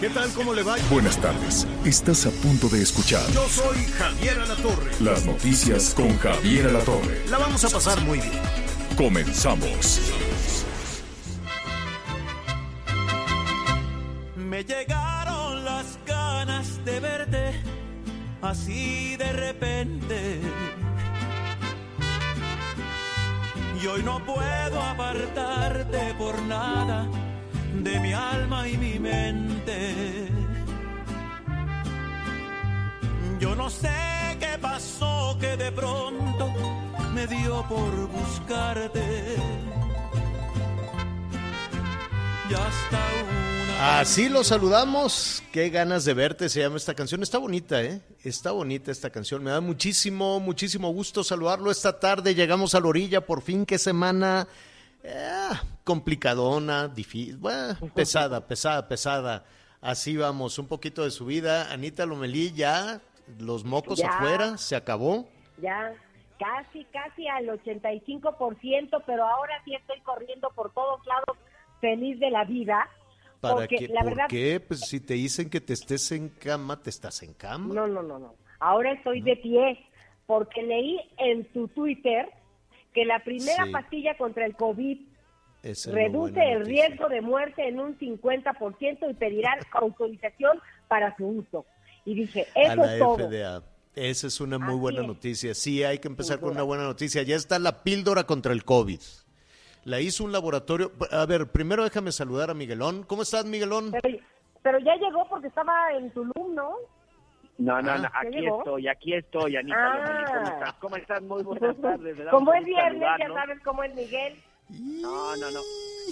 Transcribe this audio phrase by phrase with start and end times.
[0.00, 0.30] ¿Qué tal?
[0.32, 0.76] ¿Cómo le va?
[0.90, 1.66] Buenas tardes.
[1.84, 4.90] Estás a punto de escuchar Yo soy Javier Alatorre.
[5.00, 7.24] las noticias con Javier Alatorre.
[7.30, 8.32] La vamos a pasar muy bien.
[8.96, 10.00] Comenzamos.
[14.36, 17.52] Me llegaron las ganas de verte
[18.42, 20.40] así de repente.
[23.82, 27.08] Y hoy no puedo apartarte por nada
[27.82, 30.28] de mi alma y mi mente.
[33.40, 33.90] Yo no sé
[34.38, 36.52] qué pasó que de pronto
[37.14, 39.36] me dio por buscarte.
[42.48, 45.42] Y hasta una Así lo saludamos.
[45.52, 47.22] Qué ganas de verte se llama esta canción.
[47.22, 48.00] Está bonita, ¿eh?
[48.22, 49.42] Está bonita esta canción.
[49.42, 52.34] Me da muchísimo, muchísimo gusto saludarlo esta tarde.
[52.34, 53.20] Llegamos a la orilla.
[53.26, 54.46] Por fin, qué semana
[55.02, 55.48] eh,
[55.84, 59.44] complicadona, difícil, bueno, pesada, pesada, pesada.
[59.80, 61.70] Así vamos, un poquito de subida.
[61.72, 63.00] Anita Lomelí, ya
[63.38, 64.08] los mocos Ya.
[64.08, 65.28] afuera, se acabó.
[65.58, 65.92] ya
[66.38, 71.36] casi, casi al 85%, pero ahora sí estoy corriendo por todos lados
[71.80, 72.88] feliz de la vida.
[73.40, 73.88] ¿Para porque qué?
[73.88, 74.58] la ¿Por verdad, qué?
[74.60, 77.72] Pues si te dicen que te estés en cama, te estás en cama.
[77.74, 78.34] no, no, no, no.
[78.58, 79.78] Ahora estoy de pie
[80.26, 82.30] porque leí en tu Twitter
[82.94, 83.70] que la primera Sí.
[83.72, 84.98] pastilla contra el COVID
[85.64, 86.86] Esa es la reduce el noticia.
[86.88, 91.64] riesgo de muerte en un 50% y pedirán autorización para su uso.
[92.04, 93.16] Y dije, a eso la es todo.
[93.28, 93.62] FDA.
[93.96, 95.06] Esa es una muy Así buena es.
[95.06, 95.54] noticia.
[95.54, 97.22] Sí, hay que empezar con una buena noticia.
[97.22, 99.00] Ya está la píldora contra el COVID.
[99.84, 100.92] La hizo un laboratorio.
[101.10, 103.04] A ver, primero déjame saludar a Miguelón.
[103.04, 103.92] ¿Cómo estás, Miguelón?
[104.02, 104.18] Pero,
[104.62, 106.74] pero ya llegó porque estaba en Tulum, ¿no?
[107.58, 107.96] No, no, Ah.
[107.98, 108.58] no, ¿Ya aquí llegó?
[108.58, 110.24] estoy, aquí estoy, Anita Ah.
[110.26, 110.72] ¿cómo estás?
[110.80, 111.22] ¿Cómo estás?
[111.22, 112.16] Muy buenas tardes.
[112.30, 114.34] Como es viernes, ya sabes cómo es Miguel.
[114.68, 115.60] No, no, no,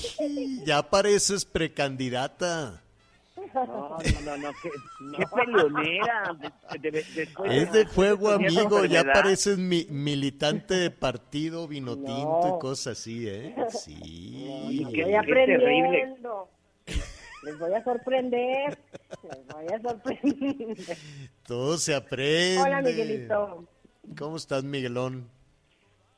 [0.65, 2.83] Ya pareces precandidata.
[3.55, 4.71] no, no, no, no, qué,
[5.17, 6.37] qué peleonera.
[6.81, 8.85] De- de- después Es de fuego, amigo.
[8.85, 12.57] Ya pareces mi- militante de partido, vino tinto No.
[12.57, 13.55] y cosas así, ¿eh?
[13.71, 14.81] Sí.
[14.83, 16.17] No, qué- Estoy qué terrible.
[17.45, 18.79] Les voy a sorprender.
[19.25, 20.97] Les voy a sorprender.
[21.47, 22.61] Todo se aprende.
[22.61, 23.65] Hola, Miguelito.
[24.17, 25.29] ¿Cómo estás, Miguelón?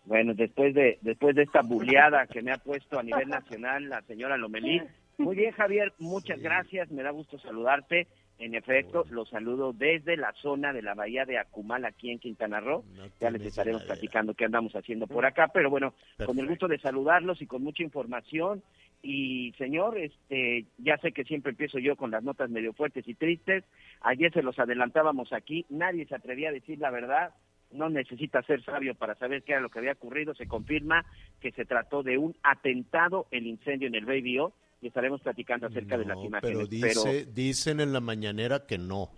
[0.06, 4.02] Bueno, después de después de esta buleada que me ha puesto a nivel nacional la
[4.02, 4.82] señora Lomelí.
[5.16, 6.90] Muy bien, Javier, muchas gracias.
[6.90, 8.06] Me da gusto saludarte.
[8.36, 12.58] En efecto, los saludo desde la zona de la bahía de Acumal, aquí en Quintana
[12.58, 12.84] Roo.
[12.96, 13.94] No ya les estaremos idea.
[13.94, 15.94] platicando qué andamos haciendo por acá, pero bueno,
[16.26, 18.62] con el gusto de saludarlos y con mucha información.
[19.02, 23.14] Y señor, este, ya sé que siempre empiezo yo con las notas medio fuertes y
[23.14, 23.62] tristes.
[24.00, 27.34] Ayer se los adelantábamos aquí, nadie se atrevía a decir la verdad.
[27.74, 30.34] No necesita ser sabio para saber qué era lo que había ocurrido.
[30.34, 31.04] Se confirma
[31.40, 35.66] que se trató de un atentado, el incendio en el Baby O, y estaremos platicando
[35.66, 36.40] acerca de las imágenes.
[36.56, 39.10] pero dice, dicen en la mañanera que no.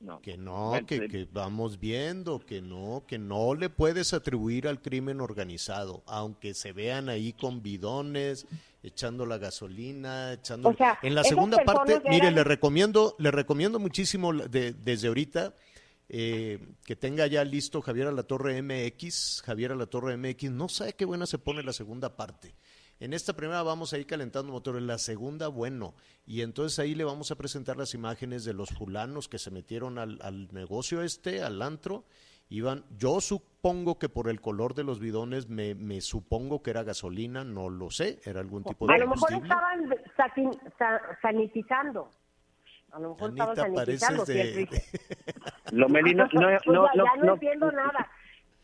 [0.00, 0.20] no.
[0.20, 4.68] Que no, Bueno, que, eh, que vamos viendo, que no, que no le puedes atribuir
[4.68, 8.46] al crimen organizado, aunque se vean ahí con bidones,
[8.82, 10.68] echando la gasolina, echando...
[10.68, 14.72] O sea, en la segunda parte, mire, eran- le recomiendo, le recomiendo muchísimo la- de-
[14.74, 15.54] desde ahorita
[16.08, 20.50] eh, que tenga ya listo Javier a la Torre MX, Javier a la Torre MX,
[20.50, 22.54] no sabe qué buena se pone la segunda parte.
[23.00, 25.94] En esta primera vamos a ir calentando motores, la segunda, bueno,
[26.26, 29.98] y entonces ahí le vamos a presentar las imágenes de los fulanos que se metieron
[29.98, 32.04] al, al negocio este, al antro,
[32.48, 36.84] iban, yo supongo que por el color de los bidones, me, me supongo que era
[36.84, 39.90] gasolina, no lo sé, era algún tipo de A lo mejor estaban
[41.20, 42.10] sanitizando.
[42.94, 44.24] A lo mejor Anita, estaban sanitizando.
[44.24, 44.68] de...
[45.72, 48.08] No, no, Pues no, ya, no, ya no, no- entiendo nada.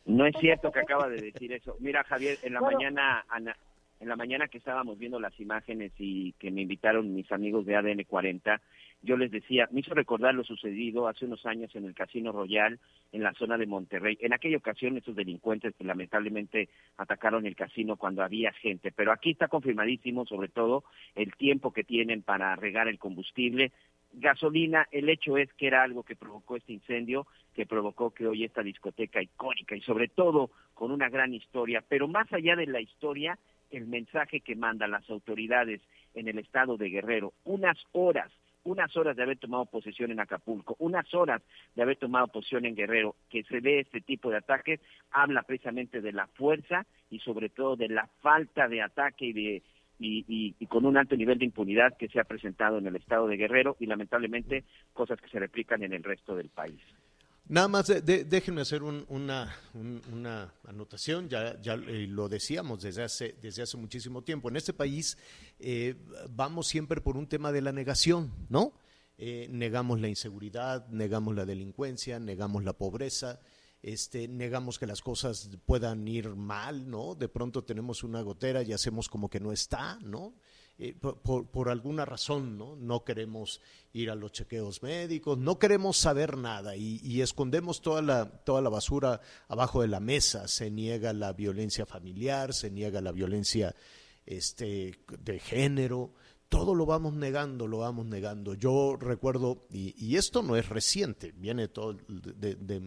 [0.06, 1.76] No es cierto que acaba de decir eso.
[1.80, 2.78] Mira, Javier, en la Bueno.
[2.78, 3.56] mañana, Ana,
[3.98, 7.76] en la mañana que estábamos viendo las imágenes y que me invitaron mis amigos de
[7.76, 8.60] ADN 40,
[9.02, 12.78] yo les decía, me hizo recordar lo sucedido hace unos años en el Casino Royal,
[13.12, 14.16] en la zona de Monterrey.
[14.20, 19.32] En aquella ocasión, estos delincuentes que lamentablemente atacaron el casino cuando había gente, pero aquí
[19.32, 20.84] está confirmadísimo, sobre todo,
[21.14, 23.72] el tiempo que tienen para regar el combustible.
[24.12, 28.44] Gasolina, el hecho es que era algo que provocó este incendio, que provocó que hoy
[28.44, 32.80] esta discoteca icónica y sobre todo con una gran historia, pero más allá de la
[32.80, 33.38] historia,
[33.70, 35.80] el mensaje que mandan las autoridades
[36.14, 38.32] en el estado de Guerrero, unas horas,
[38.64, 41.42] unas horas de haber tomado posesión en Acapulco, unas horas
[41.74, 44.80] de haber tomado posesión en Guerrero, que se ve este tipo de ataques,
[45.10, 49.62] habla precisamente de la fuerza y sobre todo de la falta de ataque y de
[50.00, 53.28] y, y, con un alto nivel de impunidad que se ha presentado en el estado
[53.28, 54.64] de Guerrero y lamentablemente
[54.94, 56.80] cosas que se replican en el resto del país.
[57.50, 63.62] Nada más déjenme hacer una, una, anotación, ya, ya eh, lo decíamos desde hace, desde
[63.62, 64.48] hace muchísimo tiempo.
[64.48, 65.18] En este país
[65.58, 65.96] eh,
[66.30, 68.72] vamos siempre por un tema de la negación, ¿no?
[69.18, 73.40] Eh, negamos la inseguridad, negamos la delincuencia, negamos la pobreza,
[73.82, 77.14] este, negamos que las cosas puedan ir mal, ¿no?
[77.14, 80.34] De pronto tenemos una gotera y hacemos como que no está, ¿no?
[80.82, 82.74] Eh, por, alguna razón, ¿no?
[82.74, 83.60] No queremos
[83.92, 88.70] ir a los chequeos médicos, no queremos saber nada y, escondemos toda la, toda la
[88.70, 90.48] basura abajo de la mesa.
[90.48, 93.74] Se niega la violencia familiar, se niega la violencia
[94.24, 96.14] este, de género,
[96.50, 98.54] todo lo vamos negando, lo vamos negando.
[98.54, 102.80] Yo recuerdo, y, esto no es reciente, viene todo de,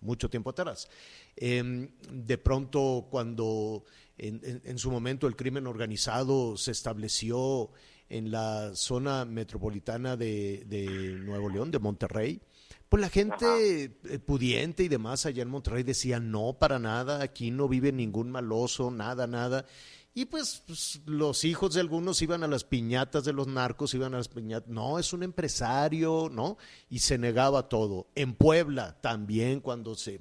[0.00, 0.88] mucho tiempo atrás.
[1.34, 3.84] Em, de pronto, cuando
[4.16, 7.72] en, su momento el crimen organizado se estableció
[8.08, 12.40] en la zona metropolitana de, Nuevo León, de Monterrey,
[12.88, 17.50] pues la gente eh, pudiente y demás allá en Monterrey decía, no, para nada, aquí
[17.50, 19.66] no vive ningún maloso, nada, nada.
[20.18, 24.14] Y pues, pues, los hijos de algunos iban a las piñatas de los narcos, iban
[24.14, 24.68] a las piñatas.
[24.68, 26.58] No, es un empresario, ¿no?
[26.90, 28.08] Y se negaba todo.
[28.16, 30.20] En Puebla también cuando se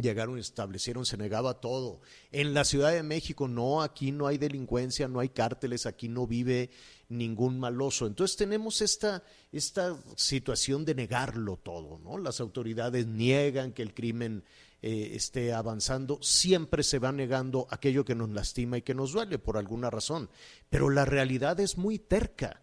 [0.00, 2.00] llegaron, establecieron, se negaba todo.
[2.30, 6.28] En la Ciudad de México, no, aquí no hay delincuencia, no hay cárteles, aquí no
[6.28, 6.70] vive
[7.08, 8.06] ningún maloso.
[8.06, 12.18] Entonces tenemos esta, esta situación de negarlo todo, ¿no?
[12.18, 14.44] Las autoridades niegan que el crimen
[14.80, 19.38] eh, esté avanzando, siempre se va negando aquello que nos lastima y que nos duele
[19.38, 20.30] por alguna razón.
[20.70, 22.62] Pero la realidad es muy terca,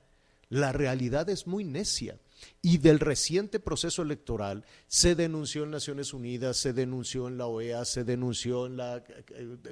[0.49, 2.19] la realidad es muy necia.
[2.61, 7.85] Y del reciente proceso electoral se denunció en Naciones Unidas, se denunció en la OEA,
[7.85, 9.03] se denunció en la...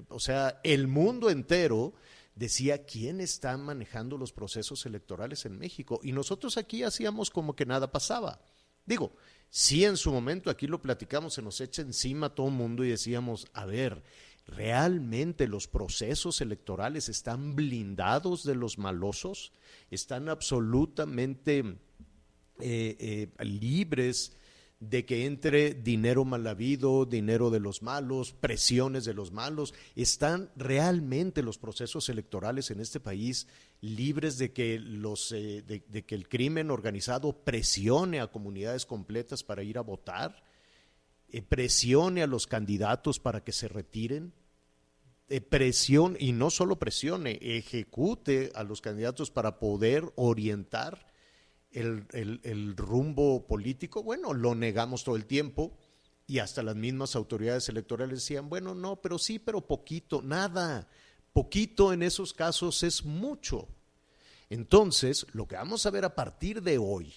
[0.10, 1.94] O sea, el mundo entero
[2.36, 6.00] decía quién está manejando los procesos electorales en México.
[6.04, 8.42] Y nosotros aquí hacíamos como que nada pasaba.
[8.86, 9.16] Digo,
[9.56, 12.90] si en su momento, aquí lo platicamos, se nos echa encima todo el mundo y
[12.90, 14.02] decíamos, a ver,
[14.48, 19.54] ¿realmente los procesos electorales están blindados de los malosos?
[19.92, 21.60] ¿Están absolutamente
[22.60, 24.36] eh, eh, libres
[24.80, 29.76] de que entre dinero mal habido, dinero de los malos, presiones de los malos.
[29.96, 33.48] ¿Están realmente los procesos electorales en este país
[33.84, 39.62] libres de que, los, eh, de, que el crimen organizado presione a comunidades completas para
[39.62, 40.44] ir a votar?
[41.28, 44.34] Eh, ¿Presione a los candidatos para que se retiren?
[45.28, 51.12] Eh, presione, y no solo presione, ejecute a los candidatos para poder orientar
[51.72, 55.76] el, rumbo político, bueno, lo negamos todo el tiempo
[56.28, 60.88] y hasta las mismas autoridades electorales decían, bueno, no, pero sí, pero poquito, nada,
[61.34, 63.68] poquito en esos casos es mucho.
[64.50, 67.14] Entonces, lo que vamos a ver a partir de hoy,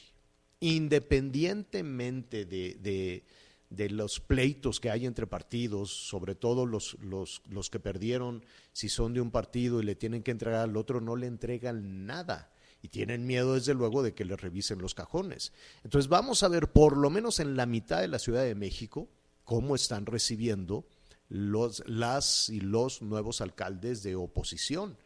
[0.60, 3.22] independientemente de,
[3.68, 8.88] de, los pleitos que hay entre partidos, sobre todo los, los, los que perdieron, si
[8.88, 12.50] son de un partido y le tienen que entregar al otro, no le entregan nada
[12.82, 15.52] y tienen miedo desde luego de que les revisen los cajones.
[15.84, 19.08] Entonces vamos a ver por lo menos en la mitad de la Ciudad de México
[19.44, 20.86] cómo están recibiendo
[21.28, 24.96] los, las y los nuevos alcaldes de oposición,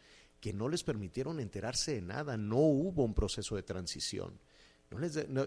[0.41, 4.41] que no les permitieron enterarse de nada, no hubo un proceso de transición.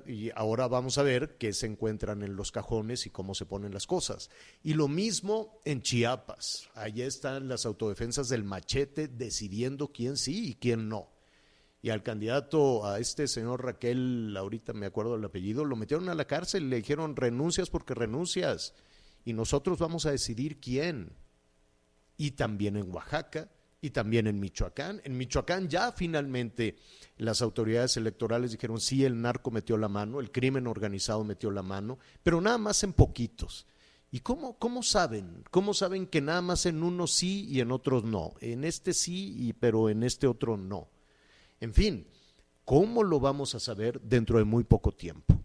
[0.08, 3.74] y ahora vamos a ver qué se encuentran en los cajones y cómo se ponen
[3.74, 4.30] las cosas.
[4.64, 6.70] Y lo mismo en Chiapas.
[6.76, 11.14] Allí están las autodefensas del machete decidiendo quién sí y quién no
[11.84, 16.16] y al candidato, a este señor Raquel, ahorita me acuerdo del apellido, lo metieron a
[16.16, 18.74] la cárcel, le dijeron renuncias porque renuncias
[19.26, 21.14] y nosotros vamos a decidir quién.
[22.18, 23.50] Y también en Oaxaca
[23.82, 25.02] y también en Michoacán.
[25.04, 26.78] En Michoacán ya finalmente
[27.18, 31.64] las autoridades electorales dijeron sí, el narco metió la mano, el crimen organizado metió la
[31.64, 33.68] mano, pero nada más en poquitos.
[34.10, 35.44] ¿Y cómo, cómo saben?
[35.50, 38.36] ¿Cómo saben que nada más en unos sí y en otros no?
[38.42, 40.88] En este sí, y, pero en este otro no.
[41.60, 42.08] En fin,
[42.64, 45.43] ¿cómo lo vamos a saber dentro de muy poco tiempo?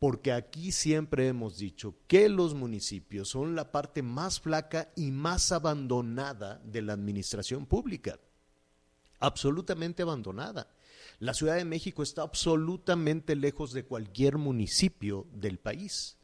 [0.00, 5.52] Porque aquí siempre hemos dicho que los municipios son la parte más flaca y más
[5.52, 8.18] abandonada de la administración pública.
[9.18, 10.68] Absolutamente abandonada.
[11.18, 16.16] La Ciudad de México está absolutamente lejos de cualquier municipio del país.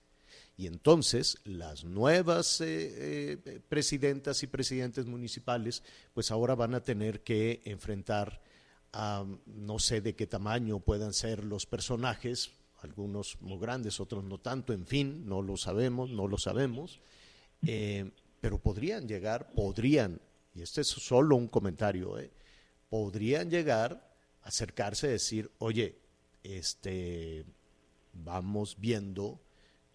[0.57, 5.83] Y entonces las nuevas eh, eh, presidentas y presidentes municipales,
[6.15, 8.41] pues ahora van a tener que enfrentar
[8.95, 14.39] a no sé de qué tamaño puedan ser los personajes, algunos muy grandes, otros no
[14.39, 17.01] tanto, en fin, no lo sabemos, no lo sabemos,
[17.67, 20.21] eh, pero podrían llegar, podrían,
[20.55, 22.17] y este es solo un comentario,
[22.89, 24.07] podrían llegar
[24.47, 25.99] acercarse decir, oye,
[26.45, 27.45] este,
[28.13, 29.41] vamos viendo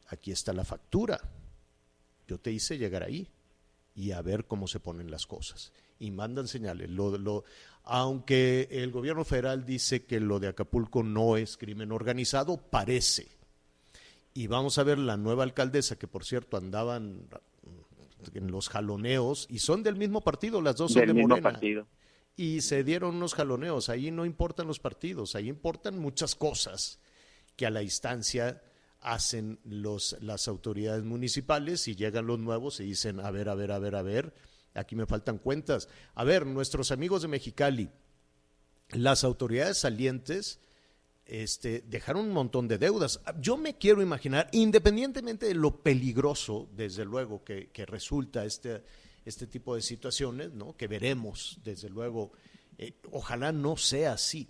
[0.07, 1.21] aquí está la factura.
[2.27, 3.29] Yo te hice llegar ahí
[3.95, 5.71] y a ver cómo se ponen las cosas.
[5.99, 6.89] Y mandan señales.
[6.89, 7.45] Lo, lo,
[7.83, 13.27] aunque el gobierno federal dice que lo de Acapulco no es crimen organizado, parece.
[14.33, 17.27] Y vamos a ver la nueva alcaldesa, que por cierto andaban
[18.33, 21.87] en los jaloneos, y son del mismo partido, las dos son de mismo Partido.
[22.37, 23.89] Y se dieron unos jaloneos.
[23.89, 26.99] Ahí no importan los partidos, ahí importan muchas cosas
[27.55, 28.61] que a la instancia
[29.01, 33.71] hacen los, las autoridades municipales y llegan los nuevos y dicen, a ver, a ver,
[33.71, 34.33] a ver, a ver,
[34.73, 35.87] aquí me faltan cuentas.
[36.15, 37.89] A ver, nuestros amigos de Mexicali,
[38.89, 40.59] las autoridades salientes
[41.25, 43.21] este, dejaron un montón de deudas.
[43.39, 48.83] Yo me quiero imaginar, independientemente de lo peligroso, desde luego, que, que resulta este,
[49.25, 50.75] este tipo de situaciones, ¿no?
[50.75, 52.31] que veremos, desde luego,
[52.77, 54.49] eh, ojalá no sea así.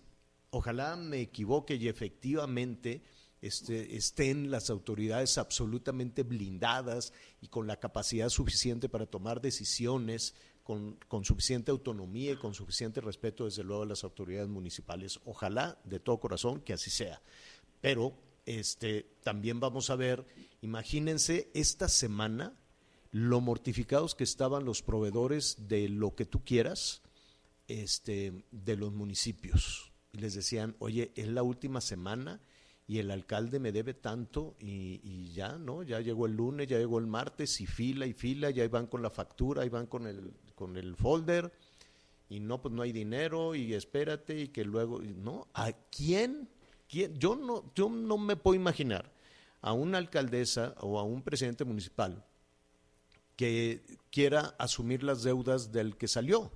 [0.50, 3.02] Ojalá me equivoque y efectivamente
[3.42, 10.98] este, estén las autoridades absolutamente blindadas y con la capacidad suficiente para tomar decisiones, con,
[11.24, 15.20] suficiente autonomía y con suficiente respeto, desde luego, a las autoridades municipales.
[15.26, 17.22] Ojalá, de todo corazón, que así sea.
[17.82, 18.14] Pero
[18.46, 20.26] este, también vamos a ver,
[20.62, 22.56] imagínense esta semana
[23.12, 27.02] lo mortificados que estaban los proveedores de lo que tú quieras
[27.68, 29.92] este, de los municipios.
[30.14, 32.40] Y les decían, oye, es la última semana
[32.92, 35.82] y el alcalde me debe tanto y, ya, ¿no?
[35.82, 39.02] Ya llegó el lunes, ya llegó el martes y fila y fila, ya van con
[39.02, 41.54] la factura, ahí van con el, con el folder
[42.28, 45.48] y no, pues no hay dinero y espérate y que luego, ¿no?
[45.54, 46.50] ¿A quién?
[46.90, 47.18] quién?
[47.18, 49.10] Yo, no, yo no me puedo imaginar
[49.62, 52.26] a una alcaldesa o a un presidente municipal
[53.38, 56.52] que quiera asumir las deudas del que salió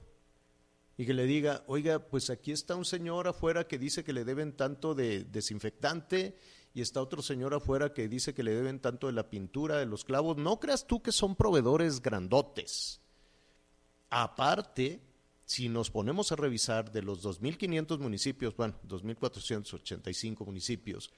[0.98, 4.24] y que le diga, oiga, pues aquí está un señor afuera que dice que le
[4.24, 6.38] deben tanto de desinfectante
[6.74, 9.86] y está otro señor afuera que dice que le deben tanto de la pintura, de
[9.86, 10.38] los clavos.
[10.38, 13.02] No creas tú que son proveedores grandotes.
[14.10, 15.02] Aparte,
[15.46, 21.12] si nos ponemos a revisar de los 2.500 municipios, bueno, 2.485 municipios,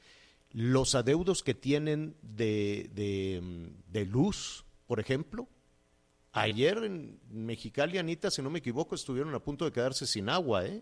[0.51, 5.47] los adeudos que tienen de, de, de luz, por ejemplo,
[6.41, 10.65] Ayer en Mexicali, Anita, si no me equivoco, estuvieron a punto de quedarse sin agua,
[10.65, 10.81] ¿eh?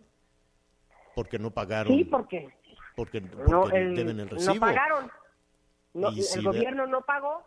[1.15, 1.95] Porque no pagaron.
[1.95, 2.50] Sí, porque,
[2.95, 4.55] porque, no, deben el recibo.
[4.55, 5.12] No pagaron.
[5.93, 7.43] el gobierno no pagó.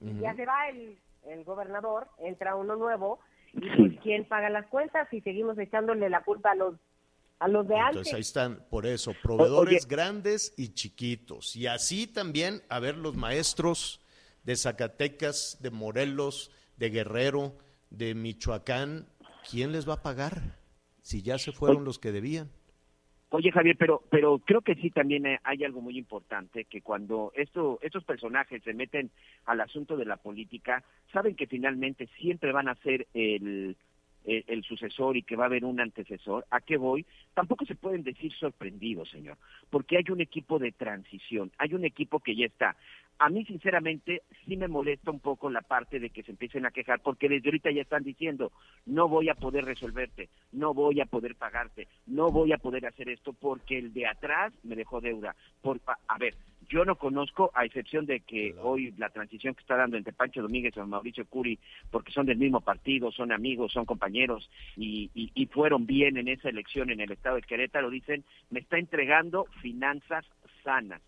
[0.00, 3.20] Ya se va el, el gobernador, entra uno nuevo,
[3.52, 6.74] y pues quién paga las cuentas y seguimos echándole la culpa a los
[7.38, 7.88] a los de antes.
[7.90, 11.54] Entonces ahí están, por eso, proveedores grandes y chiquitos.
[11.54, 14.00] Y así también, a ver, los maestros
[14.44, 17.56] de Zacatecas, de Morelos, de Guerrero,
[17.90, 19.06] de Michoacán,
[19.50, 20.58] ¿quién les va a pagar
[21.02, 22.50] si ya se fueron los que debían?
[23.30, 27.78] Oye Javier, pero pero creo que sí también hay algo muy importante que cuando esto,
[27.82, 29.10] estos personajes se meten
[29.46, 33.76] al asunto de la política, saben que finalmente siempre van a ser el,
[34.24, 36.46] el, el, sucesor y que va a haber un antecesor.
[36.50, 37.04] ¿A qué voy?
[37.34, 39.38] Tampoco se pueden decir sorprendidos, señor,
[39.70, 42.76] porque hay un equipo de transición, hay un equipo que ya está.
[43.18, 46.70] A mí, sinceramente, sí me molesta un poco la parte de que se empiecen a
[46.70, 48.52] quejar, porque desde ahorita ya están diciendo,
[48.84, 53.08] no voy a poder resolverte, no voy a poder pagarte, no voy a poder hacer
[53.08, 55.34] esto porque el de atrás me dejó deuda.
[55.62, 56.34] Por, a ver,
[56.68, 60.42] yo no conozco, a excepción de que hoy la transición que está dando entre Pancho
[60.42, 61.58] Domínguez y Mauricio Curi,
[61.90, 66.50] porque son del mismo partido, son amigos, son compañeros y, y fueron bien en esa
[66.50, 70.26] elección en el estado de Querétaro, dicen, me está entregando finanzas
[70.62, 71.00] sanas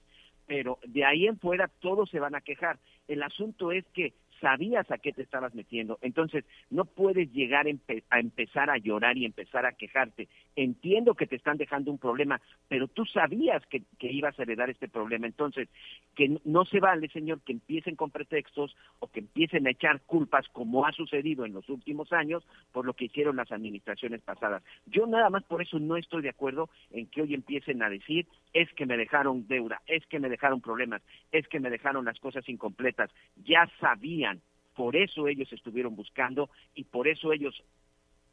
[0.48, 2.78] pero de ahí en fuera todos se van a quejar.
[3.06, 5.98] El asunto es que sabías a qué te estabas metiendo.
[6.00, 10.28] Entonces, no puedes llegar a empezar a llorar y empezar a quejarte.
[10.60, 14.88] Entiendo que te están dejando un problema, pero tú sabías que, ibas a heredar este
[14.88, 15.28] problema.
[15.28, 15.68] Entonces,
[16.16, 20.48] que no se vale, señor, que empiecen con pretextos o que empiecen a echar culpas,
[20.48, 24.64] como ha sucedido en los últimos años, por lo que hicieron las administraciones pasadas.
[24.86, 28.26] Yo nada más por eso no estoy de acuerdo en que hoy empiecen a decir,
[28.52, 32.18] es que me dejaron deuda, es que me dejaron problemas, es que me dejaron las
[32.18, 33.12] cosas incompletas.
[33.44, 34.40] Ya sabían
[34.78, 37.64] por eso ellos estuvieron buscando y por eso ellos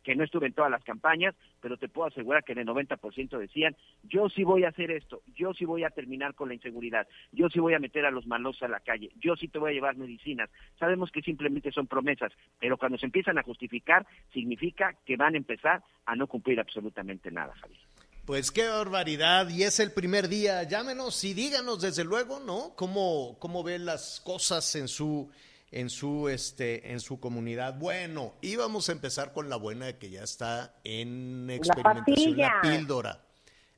[0.05, 3.37] que no estuve en todas las campañas, pero te puedo asegurar que en el 90%
[3.39, 7.07] decían, yo sí voy a hacer esto, yo sí voy a terminar con la inseguridad,
[7.31, 9.71] yo sí voy a meter a los malos a la calle, yo sí te voy
[9.71, 10.49] a llevar medicinas.
[10.79, 15.37] Sabemos que simplemente son promesas, pero cuando se empiezan a justificar, significa que van a
[15.37, 17.81] empezar a no cumplir absolutamente nada, Javier.
[18.25, 20.63] Pues qué barbaridad, y es el primer día.
[20.63, 22.73] Llámenos y díganos desde luego, ¿no?
[22.75, 25.31] ¿Cómo, cómo ven las cosas en su
[25.71, 27.77] en su este en su comunidad.
[27.77, 33.25] Bueno, íbamos a empezar con la buena que ya está en experimentación la, píldora.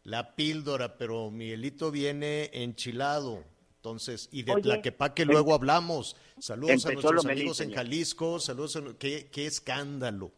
[0.03, 3.43] La píldora, pero Miguelito viene enchilado.
[3.77, 6.15] Entonces, y de Tlaquepaque luego hablamos.
[6.39, 10.31] Saludos a nuestros amigos en Jalisco, saludos qué, qué escándalo.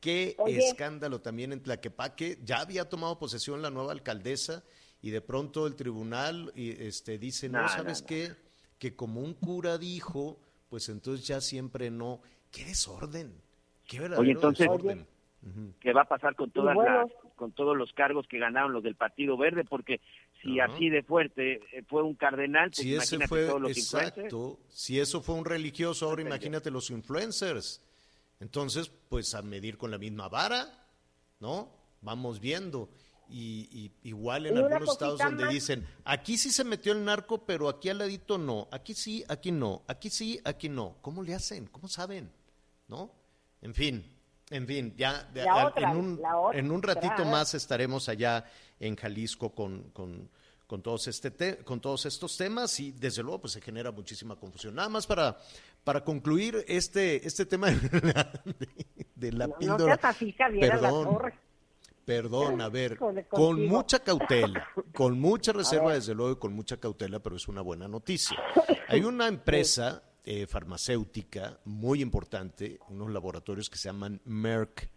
[0.00, 2.38] Qué escándalo también en Tlaquepaque.
[2.44, 4.62] Ya había tomado posesión la nueva alcaldesa
[5.02, 8.34] y de pronto el tribunal y este dice, "No, ¿sabes qué?
[8.78, 12.20] Que como un cura dijo, pues entonces ya siempre no.
[12.50, 13.40] ¡Qué desorden!
[13.86, 14.68] ¡Qué verdadero Oye, entonces,
[15.80, 18.94] ¿qué va a pasar con todas las, con todos los cargos que ganaron los del
[18.94, 19.64] Partido Verde?
[19.64, 20.00] Porque
[20.42, 24.58] si así de fuerte eh, fue un cardenal, pues si ese fue, todos los exacto,
[24.68, 27.82] si eso fue un religioso, ahora imagínate los influencers.
[28.40, 30.86] Entonces, pues a medir con la misma vara,
[31.40, 31.72] ¿no?
[32.02, 32.88] Vamos viendo.
[33.30, 37.90] Y, igual en algunos estados donde dicen, aquí sí se metió el narco, pero aquí
[37.90, 40.96] al ladito no, aquí sí, aquí no, aquí sí, aquí no.
[41.02, 41.66] ¿Cómo le hacen?
[41.66, 42.30] ¿Cómo saben?
[42.88, 43.12] ¿No?
[43.60, 44.04] En fin,
[44.50, 46.20] en fin, ya en, un,
[46.54, 48.44] en un ratito más estaremos allá
[48.80, 50.30] en Jalisco con, con,
[50.66, 54.74] con todos, este con todos estos temas y desde luego pues se genera muchísima confusión.
[54.74, 55.36] Nada más para,
[55.84, 57.68] para concluir este, este tema
[59.14, 59.98] de, la, píldora.
[60.60, 61.32] Perdón.
[62.08, 62.98] Perdón, a ver,
[63.28, 67.60] con mucha cautela, con mucha reserva desde luego y con mucha cautela, pero es una
[67.60, 68.38] buena noticia.
[68.88, 74.88] Hay una empresa eh, farmacéutica muy importante, unos laboratorios que se llaman Merck,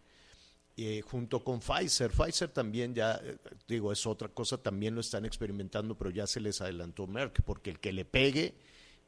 [0.78, 2.10] eh, junto con Pfizer.
[2.10, 3.36] Pfizer también ya, eh,
[3.68, 7.68] digo, es otra cosa, también lo están experimentando, pero ya se les adelantó Merck, porque
[7.68, 8.54] el que le pegue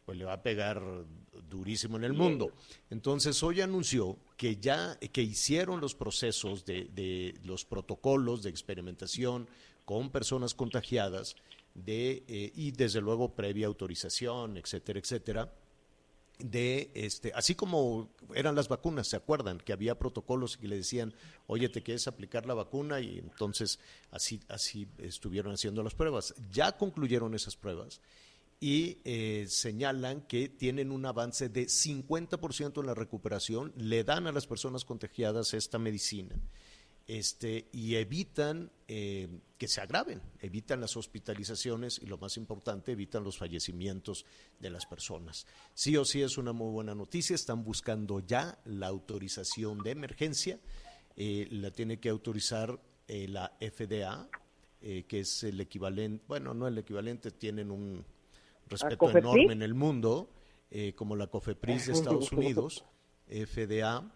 [0.04, 0.82] pues le va a pegar
[1.48, 2.52] durísimo en el mundo.
[2.90, 9.48] Entonces hoy anunció que ya que hicieron los procesos de, de los protocolos de experimentación
[9.84, 11.36] con personas contagiadas
[11.74, 15.52] de eh, y desde luego previa autorización, etcétera, etcétera
[16.38, 19.58] de este, así como eran las vacunas, ¿se acuerdan?
[19.58, 21.14] Que había protocolos que le decían,
[21.46, 23.78] oye, te quieres aplicar la vacuna y entonces
[24.10, 26.34] así, así estuvieron haciendo las pruebas.
[26.50, 28.00] Ya concluyeron esas pruebas
[28.64, 34.32] y eh, señalan que tienen un avance de 50% en la recuperación, le dan a
[34.32, 36.34] las personas contagiadas esta medicina
[37.06, 43.22] este, y evitan eh, que se agraven, evitan las hospitalizaciones y lo más importante, evitan
[43.22, 44.24] los fallecimientos
[44.58, 45.46] de las personas.
[45.74, 50.58] Sí o sí es una muy buena noticia, están buscando ya la autorización de emergencia,
[51.16, 54.26] eh, la tiene que autorizar la FDA,
[54.80, 58.04] que es el equivalente, bueno, no el equivalente, tienen un,
[58.68, 60.30] respeto enorme en el mundo,
[60.70, 62.84] eh, como la COFEPRIS de Estados Unidos,
[63.26, 64.12] FDA,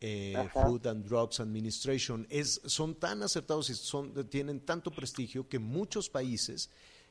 [0.00, 5.58] eh, Food and Drugs Administration, es, son tan acertados y son, tienen tanto prestigio que
[5.58, 6.70] muchos países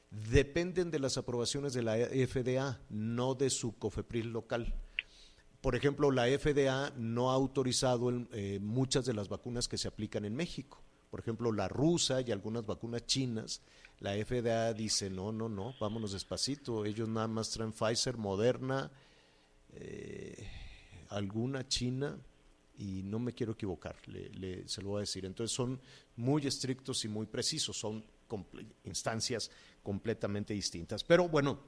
[0.10, 4.74] dependen de las aprobaciones de la FDA, no de su COFEPRIS local.
[5.62, 10.24] Por ejemplo, la FDA no ha autorizado eh, muchas de las vacunas que se aplican
[10.24, 10.82] en México.
[11.10, 13.62] Por ejemplo, la rusa y algunas vacunas chinas
[14.00, 16.86] la FDA dice, no, no, no, vámonos despacito.
[16.86, 18.92] Ellos nada más traen Pfizer, Moderna,
[19.74, 20.48] eh,
[21.10, 22.18] alguna China,
[22.78, 25.26] y no me quiero equivocar, le, se lo voy a decir.
[25.26, 25.82] Entonces son
[26.16, 28.04] muy estrictos y muy precisos, son
[28.84, 29.50] instancias
[29.82, 31.04] completamente distintas.
[31.04, 31.60] Pero bueno,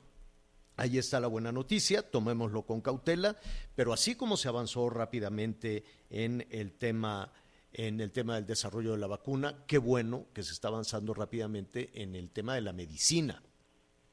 [0.75, 3.35] ahí está la buena noticia, tomémoslo con cautela,
[3.75, 7.31] pero así como se avanzó rápidamente en el tema
[7.73, 9.63] en el tema del desarrollo de la vacuna.
[9.67, 13.43] Qué bueno que se está avanzando rápidamente en el tema de la medicina.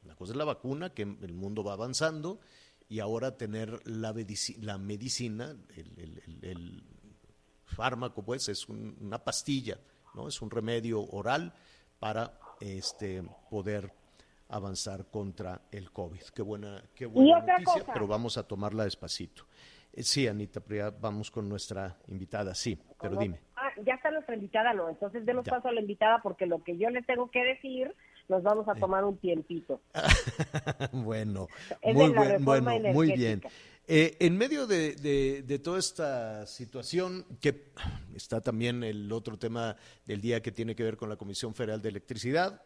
[0.04, 2.40] La cosa es la vacuna, que el mundo va avanzando,
[2.88, 4.14] y ahora tener la,
[4.60, 6.84] la medicina, el,
[7.64, 9.78] fármaco, pues, es una pastilla,
[10.14, 10.28] ¿no?
[10.28, 11.52] Es un remedio oral
[11.98, 13.92] para este, poder
[14.48, 16.22] avanzar contra el COVID.
[16.34, 19.46] Qué buena, qué buena noticia, pero vamos a tomarla despacito.
[19.96, 20.62] Eh, sí, Anita,
[21.00, 23.40] vamos con nuestra invitada, sí, pero dime.
[23.56, 26.76] Ah, ya está nuestra invitada, no, entonces demos paso a la invitada porque lo que
[26.76, 27.94] yo le tengo que decir
[28.28, 29.80] nos vamos a tomar un tiempito.
[30.92, 31.48] bueno,
[31.82, 33.40] muy, bueno, muy bien.
[33.88, 34.96] Eh, en medio de,
[35.46, 37.70] de, toda esta situación, que
[38.14, 41.80] está también el otro tema del día que tiene que ver con la Comisión Federal
[41.80, 42.60] de Electricidad,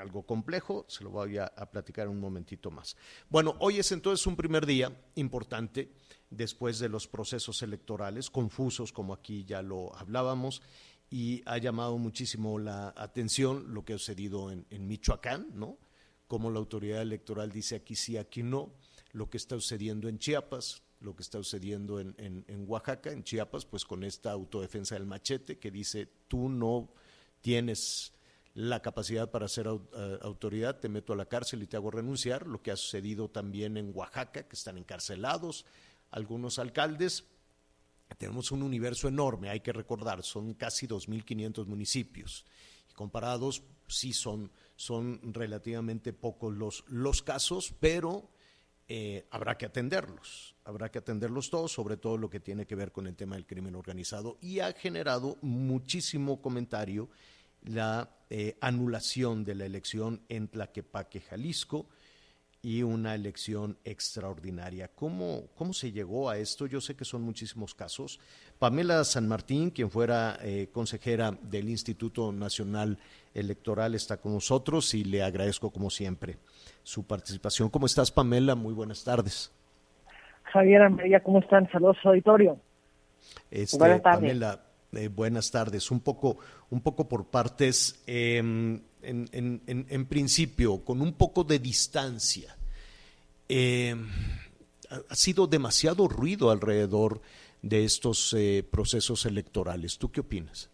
[0.00, 2.96] algo complejo, se lo voy a, platicar un momentito más.
[3.28, 5.90] Bueno, hoy es entonces un primer día importante
[6.30, 10.62] después de los procesos electorales, confusos como aquí ya lo hablábamos,
[11.10, 15.78] y ha llamado muchísimo la atención lo que ha sucedido en, Michoacán, ¿no?
[16.26, 18.72] Como la autoridad electoral dice aquí sí, aquí no,
[19.12, 23.84] lo que está sucediendo en Chiapas, lo que está sucediendo en, Oaxaca, en Chiapas, pues
[23.84, 26.88] con esta autodefensa del machete que dice tú no
[27.42, 28.12] tienes
[28.54, 32.46] la capacidad para ser eh, autoridad, te meto a la cárcel y te hago renunciar,
[32.46, 35.66] lo que ha sucedido también en Oaxaca, que están encarcelados
[36.14, 37.24] algunos alcaldes.
[38.16, 42.44] Tenemos un universo enorme, hay que recordar, son casi 2.500 municipios.
[42.88, 48.30] Y comparados, sí son, son relativamente pocos los, los casos, pero
[48.86, 52.92] eh, habrá que atenderlos, habrá que atenderlos todos, sobre todo lo que tiene que ver
[52.92, 54.38] con el tema del crimen organizado.
[54.40, 57.10] Y ha generado muchísimo comentario
[57.62, 61.88] la eh, anulación de la elección en Tlaquepaque, Jalisco,
[62.64, 64.88] y una elección extraordinaria.
[64.88, 66.66] ¿Cómo, ¿Cómo se llegó a esto?
[66.66, 68.18] Yo sé que son muchísimos casos.
[68.58, 72.98] Pamela San Martín, quien fuera eh, consejera del Instituto Nacional
[73.34, 76.38] Electoral, está con nosotros y le agradezco como siempre
[76.82, 77.68] su participación.
[77.68, 78.54] ¿Cómo estás, Pamela?
[78.54, 79.52] Muy buenas tardes.
[80.44, 81.70] Javier, María, ¿cómo están?
[81.70, 82.58] Saludos, auditorio.
[83.50, 84.20] Este, buenas tardes.
[84.20, 84.63] Pamela,
[85.14, 85.90] buenas tardes.
[85.90, 86.38] Un poco,
[86.70, 92.56] un poco por partes, em, en, principio, con un poco de distancia.
[93.48, 94.06] Em,
[95.08, 97.20] ha sido demasiado ruido alrededor
[97.62, 99.98] de estos eh, procesos electorales.
[99.98, 100.68] ¿Tú qué opinas?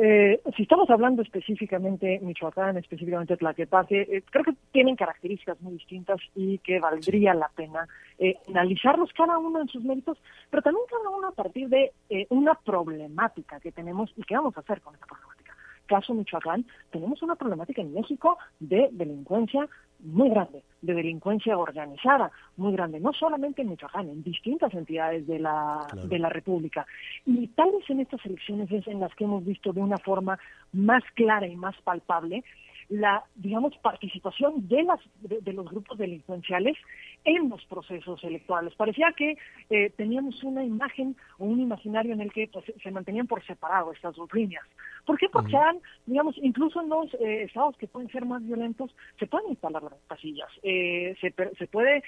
[0.00, 6.18] Eh, si estamos hablando específicamente Michoacán, específicamente Tlaquepaque, eh, creo que tienen características muy distintas
[6.34, 7.86] y que valdría la pena
[8.18, 10.16] eh, analizarlos cada uno en sus méritos,
[10.48, 11.92] pero también cada uno a partir de
[12.30, 15.54] una problemática que tenemos y qué vamos a hacer con esta problemática.
[15.86, 19.68] Caso Michoacán, tenemos una problemática en México de delincuencia
[20.00, 25.38] muy grande, de delincuencia organizada muy grande, no solamente en Michoacán, en distintas entidades de
[25.38, 26.86] la, de la República.
[27.26, 30.38] Y tal vez en estas elecciones es en las que hemos visto de una forma
[30.72, 32.44] más clara y más palpable
[32.88, 36.76] la, digamos, participación de, las, de, los grupos delincuenciales
[37.24, 38.74] en los procesos electorales.
[38.74, 39.36] Parecía que
[39.70, 43.92] eh, teníamos una imagen o un imaginario en el que pues, se mantenían por separado
[43.92, 44.64] estas dos líneas.
[45.04, 45.28] ¿Por qué?
[45.30, 49.50] Porque han, digamos, incluso en los eh, estados que pueden ser más violentos, se pueden
[49.50, 52.02] instalar las casillas, eh, se, se puede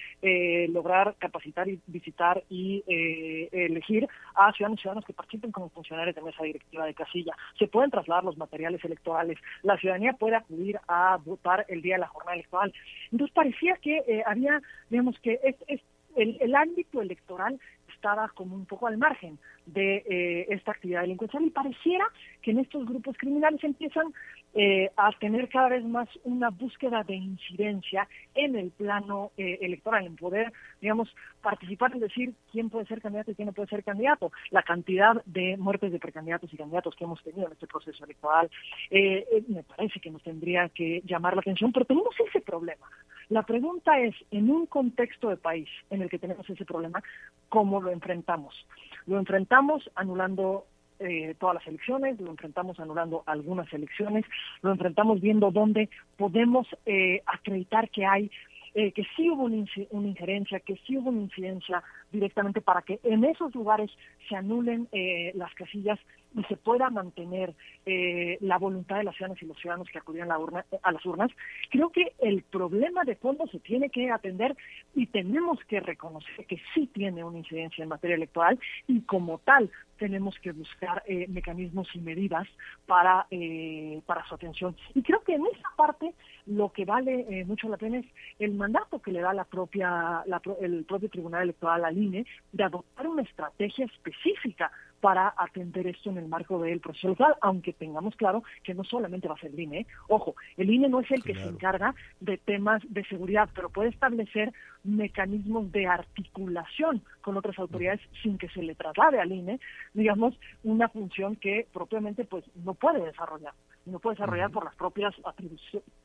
[0.68, 6.23] lograr capacitar y visitar y elegir a ciudadanos y ciudadanos que participen como funcionarios de
[6.23, 11.18] mesa directiva de casilla, se pueden trasladar los materiales electorales, la ciudadanía puede acudir a
[11.25, 12.73] votar el día de la jornada electoral.
[13.11, 15.81] Entonces parecía que eh, había, digamos que es,
[16.16, 17.59] el, ámbito electoral
[17.94, 22.07] estaba como un poco al margen de eh, esta actividad delincuencial y pareciera
[22.42, 24.12] que en estos grupos criminales empiezan
[24.54, 30.06] eh, a tener cada vez más una búsqueda de incidencia en el plano eh, electoral,
[30.06, 33.84] en poder, digamos, participar en decir quién puede ser candidato y quién no puede ser
[33.84, 34.32] candidato.
[34.50, 38.50] La cantidad de muertes de precandidatos y candidatos que hemos tenido en este proceso electoral
[38.90, 42.86] eh, me parece que nos tendría que llamar la atención, pero tenemos ese problema.
[43.30, 47.00] La pregunta es, en un contexto de país en el que tenemos ese problema,
[47.48, 48.66] ¿cómo lo enfrentamos?
[49.06, 50.66] Lo enfrentamos anulando
[51.00, 54.24] eh, todas las elecciones, lo enfrentamos anulando algunas elecciones,
[54.62, 58.30] lo enfrentamos viendo dónde podemos eh, acreditar que hay
[58.74, 61.82] eh, que sí hubo una, injerencia, que sí hubo una incidencia
[62.12, 63.90] directamente para que en esos lugares
[64.29, 65.99] se anulen eh, las casillas
[66.35, 67.55] y se pueda mantener
[67.87, 70.37] eh, la voluntad de las ciudadanas y los ciudadanos que acudían a,
[70.83, 71.31] a las urnas,
[71.70, 74.57] creo que el problema de fondo se tiene que atender
[74.94, 79.70] y tenemos que reconocer que sí tiene una incidencia en materia electoral y como tal
[80.01, 82.49] tenemos que buscar eh, mecanismos y medidas
[82.87, 84.75] para, eh, para su atención.
[84.94, 86.14] Y creo que en esa parte
[86.46, 88.07] lo que vale eh, mucho la pena es
[88.38, 90.25] el mandato que le da la propia,
[90.61, 96.18] el propio Tribunal Electoral al INE de adoptar una estrategia específica para atender esto en
[96.18, 99.60] el marco del proceso electoral, aunque tengamos claro que no solamente va a ser el
[99.60, 99.86] INE.
[100.08, 103.88] Ojo, el INE no es el que se encarga de temas de seguridad, pero puede
[103.88, 104.52] establecer
[104.84, 109.60] mecanismos de articulación con otras autoridades sin que se le traslade al INE,
[109.94, 113.54] digamos, una función que propiamente pues no puede desarrollar,
[113.86, 115.14] no puede desarrollar por las propias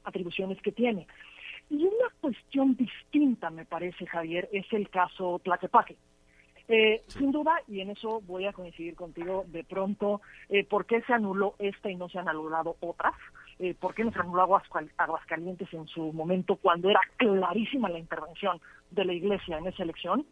[0.04, 1.08] atribuciones que tiene.
[1.70, 5.98] Y una cuestión distinta, me parece, Javier, es el caso Tlaquepaque.
[6.68, 11.02] Eh, sin duda, y en eso voy a coincidir contigo, de pronto, eh, ¿por qué
[11.04, 13.14] se anuló esta y no se han anulado otras?
[13.60, 14.60] Eh, ¿Por qué no se anuló
[14.98, 18.60] Aguascalientes en su momento cuando era clarísima la intervención
[18.92, 20.26] de la Iglesia en esa elección?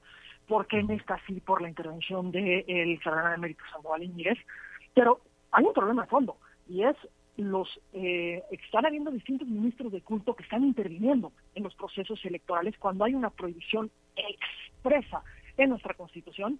[0.48, 4.38] ¿Por qué en esta sí por la intervención del de cardenal emérito Sandoval Íñiguez?
[4.94, 6.98] Pero hay un problema de fondo, y es
[7.38, 12.78] los eh, están habiendo distintos ministros de culto que están interviniendo en los procesos electorales
[12.78, 15.24] cuando hay una prohibición expresa
[15.58, 16.60] en nuestra Constitución.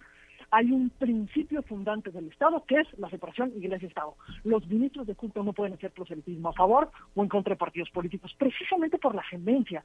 [0.50, 4.16] Hay un principio fundante del Estado que es la separación Iglesia-Estado.
[4.44, 7.90] Los ministros de culto no pueden hacer proselitismo a favor o en contra de partidos
[7.90, 9.84] políticos, precisamente por la tendencia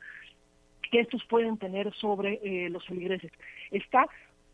[0.92, 3.32] que estos pueden tener sobre eh, los feligreses.
[3.72, 4.08] Está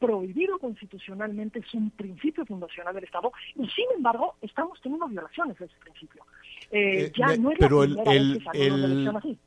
[0.06, 5.66] prohibido constitucionalmente, es un principio fundacional del Estado, y sin embargo estamos teniendo violaciones de
[5.66, 6.24] ese principio.
[6.72, 7.98] Eh, eh, ya no es pero el,
[8.54, 9.38] el, así.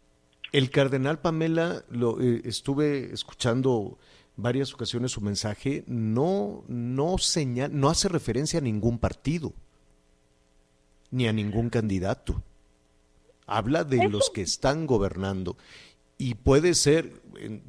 [0.52, 3.98] el cardenal Pamela, lo estuve escuchando
[4.38, 9.52] varias ocasiones su mensaje, no, no, señal, no hace referencia a ningún partido,
[11.10, 12.42] ni a ningún candidato.
[13.46, 15.56] Habla de los que están gobernando.
[16.20, 17.22] Y puede ser,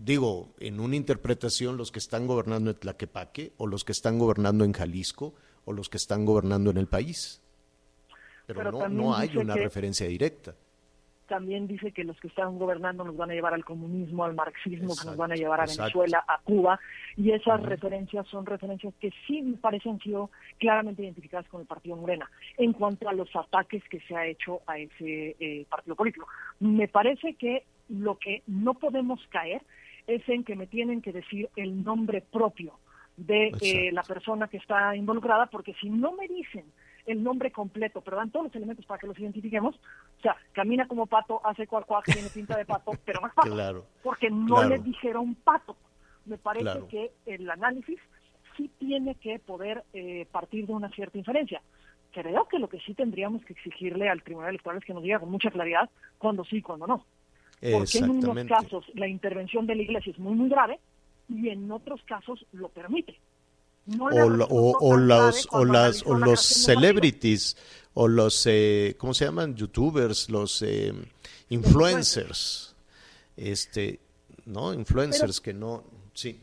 [0.04, 4.66] digo, en una interpretación los que están gobernando en Tlaquepaque, o los que están gobernando
[4.66, 5.36] en Jalisco,
[5.66, 7.44] o los que están gobernando en el país.
[8.48, 10.56] Pero, no, no hay una referencia directa.
[11.28, 14.96] También dice que los que están gobernando nos van a llevar al comunismo, al marxismo,
[15.00, 16.80] que nos van a llevar a Venezuela, a Cuba,
[17.16, 21.98] y esas referencias son referencias que sí me parecen sido claramente identificadas con el Partido
[21.98, 26.28] Morena en cuanto a los ataques que se ha hecho a ese eh, partido político.
[26.60, 29.62] Me parece que lo que no podemos caer
[30.08, 32.80] es en que me tienen que decir el nombre propio
[33.18, 36.66] de eh, la persona que está involucrada, porque si no me dicen
[37.06, 40.88] el nombre completo, pero dan todos los elementos para que los identifiquemos, o sea, camina
[40.88, 44.80] como pato, hace cuac tiene pinta de pato, pero no es pato, porque no le
[44.80, 45.76] dijeron pato.
[46.26, 48.00] Me parece que el análisis
[48.56, 51.62] sí tiene que poder eh, partir de una cierta inferencia.
[52.12, 55.20] Creo que lo que sí tendríamos que exigirle al Tribunal Electoral es que nos diga
[55.20, 57.06] con mucha claridad cuándo sí y cuándo no.
[57.62, 60.80] Porque en unos casos la intervención de la iglesia es muy, muy grave
[61.28, 63.20] y en otros casos lo permite.
[64.00, 67.58] o, o, los, o, las, o los celebrities,
[67.94, 69.56] o los, eh, ¿cómo se llaman?
[69.56, 70.94] Youtubers, los eh,
[71.50, 72.76] influencers.
[73.36, 74.00] Este,
[74.46, 74.74] ¿no?
[74.74, 76.40] Influencers que no, sí.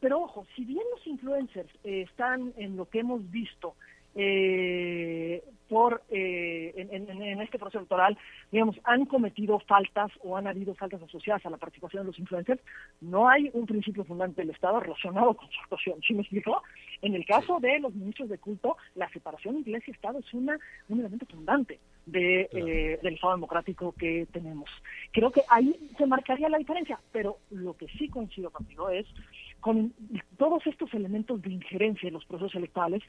[0.00, 3.74] Pero ojo, si bien los influencers eh, están en lo que hemos visto,
[4.14, 8.18] eh, por eh, en, este proceso electoral,
[8.50, 12.60] digamos, han cometido faltas o han habido faltas asociadas a la participación de los influencers,
[13.00, 16.00] no hay un principio fundante del Estado relacionado con su actuación.
[16.04, 16.60] ¿Sí me explico?
[17.02, 21.24] En el caso de los ministros de culto, la separación Iglesia-Estado es una, un elemento
[21.26, 24.68] fundante de, eh, del Estado democrático que tenemos.
[25.12, 29.06] Creo que ahí se marcaría la diferencia, pero lo que sí coincido contigo es
[29.60, 29.92] con
[30.36, 33.02] todos estos elementos de injerencia en los procesos electorales,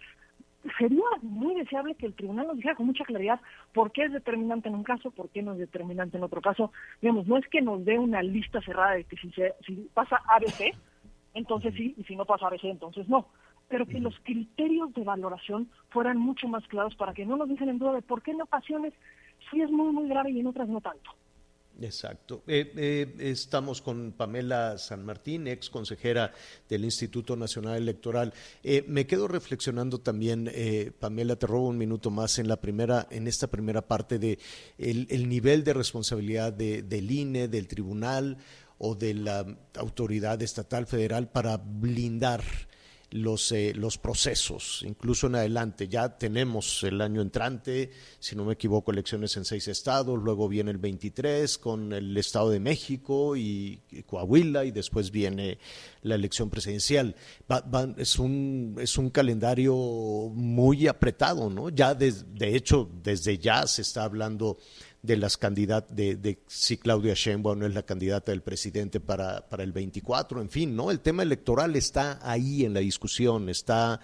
[0.78, 3.40] sería muy deseable que el tribunal nos dijera con mucha claridad
[3.74, 6.72] por qué es determinante en un caso, por qué no es determinante en otro caso.
[7.02, 10.22] Digamos, no es que nos dé una lista cerrada de que si, se, si pasa
[10.28, 10.76] ABC,
[11.34, 13.28] entonces sí, y si no pasa ABC, entonces no.
[13.70, 17.70] Pero que los criterios de valoración fueran mucho más claros para que no nos dejen
[17.70, 18.94] en duda de por qué en ocasiones
[19.50, 21.12] sí es muy, muy grave y en otras no tanto.
[21.80, 22.44] Exacto.
[22.48, 26.34] Eh, eh, estamos con Pamela San Martín, ex consejera
[26.70, 28.34] del Instituto Nacional Electoral.
[28.64, 30.52] Eh, me quedo reflexionando también,
[31.00, 34.38] Pamela, te robo un minuto más en la primera, en esta primera parte de
[34.78, 38.38] el, nivel de responsabilidad del INE, del tribunal
[38.78, 42.44] o de la autoridad estatal federal para blindar
[43.12, 45.88] los, eh, los procesos, incluso en adelante.
[45.88, 50.72] Ya tenemos el año entrante, si no me equivoco, elecciones en seis estados, luego viene
[50.72, 55.60] el 23 con el Estado de México y, Coahuila y después viene
[56.02, 57.16] la elección presidencial.
[57.98, 61.70] es, un, es un calendario muy apretado, ¿no?
[61.70, 64.58] Ya de, de hecho, desde ya se está hablando
[65.02, 69.64] de las candidatas, de, si Claudia Sheinbaum no es la candidata del presidente para, para
[69.64, 70.92] el 24, en fin, ¿no?
[70.92, 74.00] El tema electoral está ahí en la discusión, está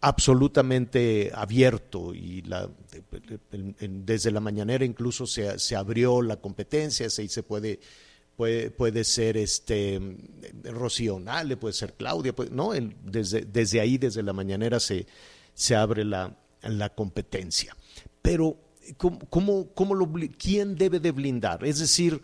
[0.00, 2.70] absolutamente abierto y la,
[3.80, 7.80] desde la mañanera incluso se, se abrió la competencia, se, se puede,
[8.36, 10.00] puede, puede ser este
[10.62, 15.06] Rocío Nale, puede ser Claudia, no, desde, desde ahí, desde la mañanera se,
[15.54, 17.76] se abre la, la competencia.
[18.22, 18.65] Pero
[18.96, 21.64] ¿cómo, cómo, quién debe de blindar?
[21.64, 22.22] Es decir,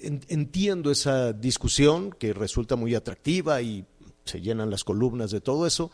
[0.00, 3.84] entiendo esa discusión que resulta muy atractiva y
[4.24, 5.90] se llenan las columnas de todo eso,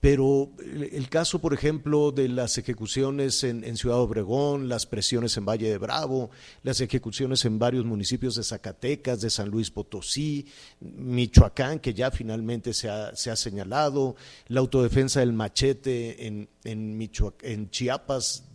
[0.00, 5.68] pero el, caso, por ejemplo, de las ejecuciones en, Ciudad Obregón, las presiones en Valle
[5.68, 6.30] de Bravo,
[6.62, 10.46] las ejecuciones en varios municipios de Zacatecas, de San Luis Potosí,
[10.80, 14.14] Michoacán, que ya finalmente se ha, se ha señalado,
[14.46, 18.47] la autodefensa del machete en Chiapas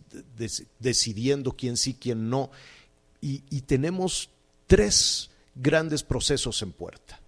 [0.78, 2.50] decidiendo quién sí, quién no.
[3.20, 4.30] Y, tenemos
[4.66, 7.18] tres grandes procesos en puerta.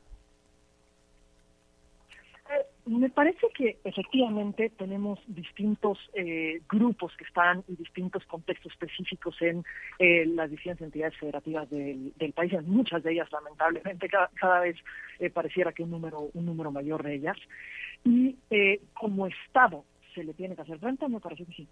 [2.51, 9.41] Eh, Me parece que efectivamente tenemos distintos eh, grupos que están y distintos contextos específicos
[9.41, 9.65] en
[9.99, 14.77] eh, las distintas entidades federativas del, país, en muchas de ellas lamentablemente cada, vez
[15.33, 17.39] pareciera que un número, un mayor de ellas.
[18.05, 18.37] Y
[18.93, 21.69] como Estado se le tiene que hacer frente, me parece que sí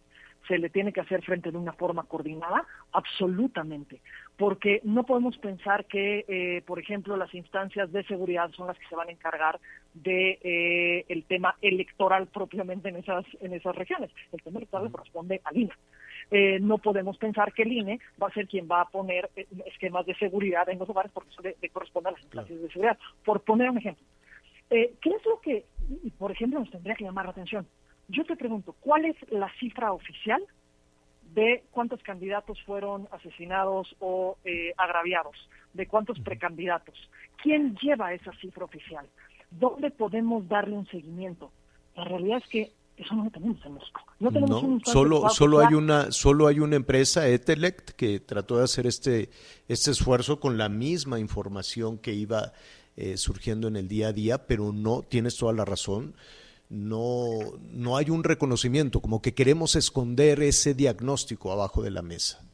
[0.47, 4.01] se le tiene que hacer frente de una forma coordinada, absolutamente,
[4.37, 8.87] porque no podemos pensar que, eh, por ejemplo, las instancias de seguridad son las que
[8.87, 9.61] se van a encargar
[9.95, 14.11] de eh, el tema electoral propiamente en esas en esas regiones.
[14.33, 15.73] El tema electoral corresponde al INE.
[16.31, 19.31] Eh, no podemos pensar que el INE va a ser quien va a poner
[19.67, 22.99] esquemas de seguridad en los lugares porque eso le, corresponde a las instancias de seguridad.
[23.25, 24.05] Por poner un ejemplo,
[24.69, 25.65] ¿qué es lo que,
[26.19, 27.67] por ejemplo, nos tendría que llamar la atención?
[28.09, 30.43] Yo te pregunto, ¿cuál es la cifra oficial
[31.35, 35.37] de cuántos candidatos fueron asesinados o eh, agraviados,
[35.73, 36.95] de cuántos precandidatos?
[37.43, 39.07] ¿Quién lleva esa cifra oficial?
[39.51, 41.51] ¿Dónde podemos darle un seguimiento?
[41.97, 44.01] La realidad es que eso no lo tenemos en México.
[44.21, 48.65] No tenemos un solo solo hay una solo hay una empresa Etelect que trató de
[48.65, 49.31] hacer este
[49.67, 52.53] este esfuerzo con la misma información que iba
[52.97, 56.15] eh, surgiendo en el día a día, pero no tienes toda la razón
[56.69, 57.39] no,
[57.73, 62.45] no hay un reconocimiento, como que queremos esconder ese diagnóstico abajo de la mesa.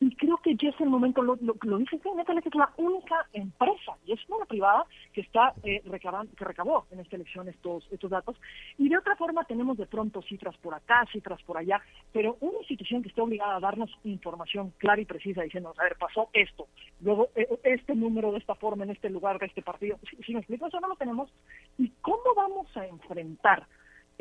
[0.00, 0.14] Y
[0.62, 4.12] que ya es el momento, lo, lo, lo dice Netflix, es la única empresa, y
[4.12, 8.36] es una privada, que está eh, recabando, que recabó en esta elección estos, estos datos.
[8.78, 12.58] Y de otra forma tenemos de pronto cifras por acá, cifras por allá, pero una
[12.58, 16.68] institución que está obligada a darnos información clara y precisa, diciendo, a ver, pasó esto,
[17.00, 19.98] luego eh, este número de esta forma, en este lugar, de este partido.
[20.24, 21.28] Si, me explico, eso no lo tenemos.
[21.76, 23.66] ¿Y cómo vamos a enfrentar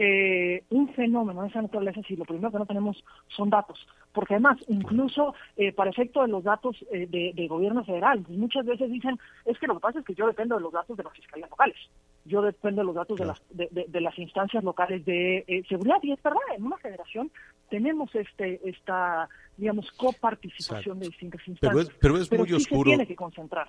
[0.04, 3.88] eh, un fenómeno de esa naturaleza si lo primero que no tenemos son datos.
[4.12, 8.90] Porque además, incluso eh, para efecto de los datos eh, de, gobierno federal, muchas veces
[8.90, 11.14] dicen, es que lo que pasa es que yo dependo de los datos de las
[11.14, 11.78] fiscalías locales,
[12.26, 15.98] yo dependo de los datos de, las, de, las instancias locales de eh, seguridad.
[16.02, 17.32] Y es verdad, en una federación
[17.70, 21.90] tenemos este esta, digamos, coparticipación de distintas instancias.
[22.00, 22.90] Pero es, muy oscuro.
[22.90, 23.68] Se tiene que concentrar.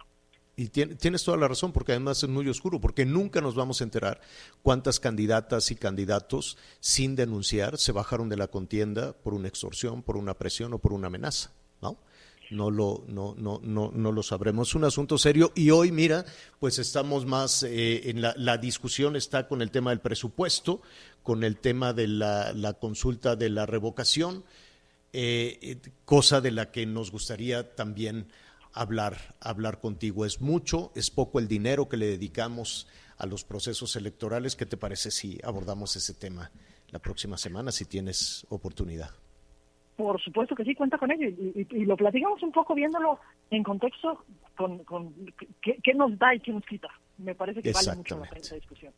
[0.54, 3.84] Y tienes toda la razón, porque además es muy oscuro, porque nunca nos vamos a
[3.84, 4.20] enterar
[4.62, 10.18] cuántas candidatas y candidatos sin denunciar se bajaron de la contienda por una extorsión, por
[10.18, 11.96] una presión o por una amenaza, ¿no?
[12.50, 14.68] No lo, no, no, no, no lo sabremos.
[14.68, 16.26] Es un asunto serio y hoy, mira,
[16.60, 20.82] pues estamos más eh, en la, la, discusión está con el tema del presupuesto,
[21.22, 24.44] con el tema de la, la consulta de la revocación,
[25.14, 28.26] eh, eh cosa de la que nos gustaría también
[28.72, 30.24] hablar, hablar contigo.
[30.24, 34.56] Es mucho, es poco el dinero que le dedicamos a los procesos electorales.
[34.56, 36.50] ¿Qué te parece si abordamos ese tema
[36.90, 39.10] la próxima semana, si tienes oportunidad?
[39.96, 41.28] Por supuesto que sí, cuenta con ello.
[41.28, 44.24] Y, lo platicamos un poco viéndolo en contexto
[44.56, 45.14] con, con
[45.60, 46.88] qué, nos da y qué nos quita.
[47.18, 48.92] Me parece que vale mucho la pena esa discusión.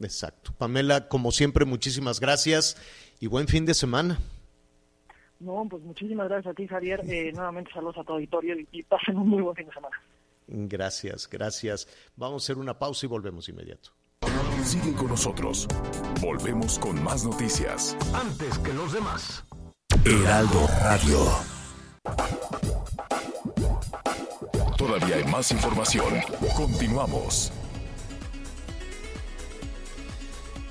[0.00, 0.52] Exacto.
[0.58, 2.76] Pamela, como siempre, muchísimas gracias
[3.20, 4.18] y buen fin de semana.
[5.40, 7.00] No, pues muchísimas gracias a ti, Javier.
[7.08, 10.00] Eh, nuevamente saludos a tu auditorio y, pasen un muy buen fin de semana.
[10.46, 11.88] Gracias, gracias.
[12.16, 13.90] Vamos a hacer una pausa y volvemos inmediato.
[14.62, 15.68] Sigue con nosotros.
[16.20, 17.96] Volvemos con más noticias.
[18.14, 19.44] Antes que los demás.
[20.04, 21.18] Heraldo Radio.
[24.76, 26.14] Todavía hay más información.
[26.56, 27.52] Continuamos.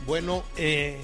[0.05, 0.99] Bueno, eh,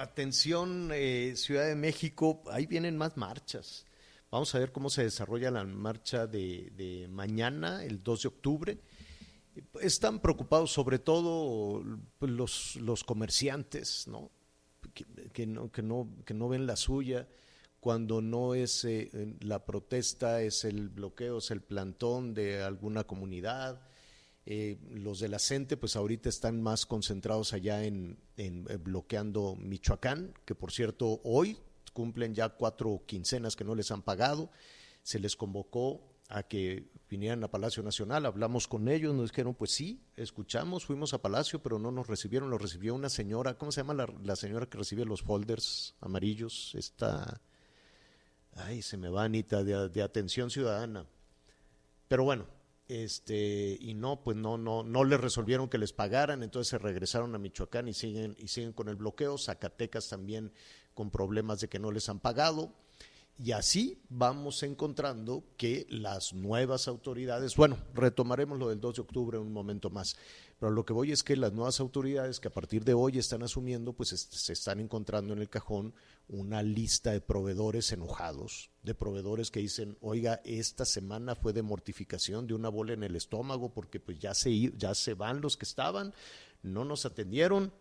[0.00, 3.84] atención eh, Ciudad de México, ahí vienen más marchas.
[4.30, 8.78] Vamos a ver cómo se desarrolla la marcha de, mañana, el 2 de octubre.
[9.80, 11.82] Están preocupados sobre todo
[12.20, 14.30] los, los comerciantes, ¿no?
[15.32, 15.70] Que, ¿no?
[15.70, 17.28] que, no, que no ven la suya
[17.80, 19.10] cuando no es eh,
[19.40, 23.80] la protesta, es el bloqueo, es el plantón de alguna comunidad
[24.46, 28.50] eh, los de la CENTE, pues ahorita están más concentrados allá en, eh,
[28.82, 31.58] bloqueando Michoacán, que por cierto hoy
[31.92, 34.50] cumplen ya cuatro quincenas que no les han pagado.
[35.02, 39.72] Se les convocó a que vinieran a Palacio Nacional, hablamos con ellos, nos dijeron, pues
[39.72, 43.80] sí, escuchamos, fuimos a Palacio, pero no nos recibieron, lo recibió una señora, ¿cómo se
[43.80, 46.72] llama la, señora que recibe los folders amarillos?
[46.76, 47.40] Esta,
[48.54, 51.04] ay, se me va Anita, de atención ciudadana.
[52.06, 52.46] Pero bueno,
[52.90, 57.34] este y no pues no no no les resolvieron que les pagaran entonces se regresaron
[57.34, 59.38] a Michoacán y siguen y siguen con el bloqueo.
[59.38, 60.52] Zacatecas también
[60.94, 62.74] con problemas de que no les han pagado.
[63.42, 69.38] Y así vamos encontrando que las nuevas autoridades, bueno, retomaremos lo del 2 de octubre
[69.38, 70.18] un momento más,
[70.60, 73.42] pero lo que voy es que las nuevas autoridades que a partir de hoy están
[73.42, 75.94] asumiendo, pues se están encontrando en el cajón
[76.28, 82.46] una lista de proveedores enojados, de proveedores que dicen, oiga, esta semana fue de mortificación,
[82.46, 85.64] de una bola en el estómago, porque pues ya se, ya se van los que
[85.64, 86.12] estaban,
[86.62, 87.72] no nos atendieron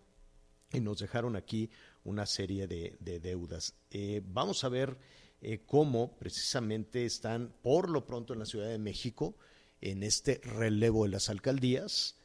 [0.71, 1.69] y nos dejaron aquí
[2.05, 3.75] una serie de, deudas.
[3.91, 4.97] Eh, vamos a ver
[5.41, 9.35] eh, cómo precisamente están por lo pronto en la Ciudad de México
[9.81, 12.15] en este relevo de las alcaldías.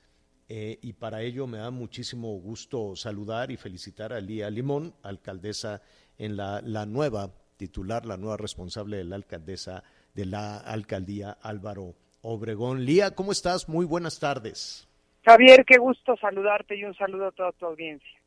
[0.48, 5.80] Eh, y para ello me da muchísimo gusto saludar y felicitar a Lía Limón, alcaldesa
[6.18, 9.82] en la, la nueva titular, la nueva responsable de la alcaldesa
[10.14, 12.84] de la alcaldía Álvaro Obregón.
[12.84, 13.68] Lía, ¿cómo estás?
[13.68, 14.88] Muy buenas tardes.
[15.24, 18.20] Javier, qué gusto saludarte y un saludo a toda tu audiencia.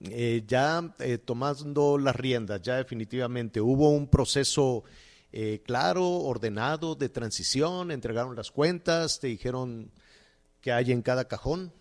[0.00, 4.84] Eh, ya eh, tomando las riendas, ya definitivamente hubo un proceso
[5.32, 9.90] eh, claro, ordenado de transición, entregaron las cuentas, te dijeron
[10.60, 11.72] que hay en cada cajón.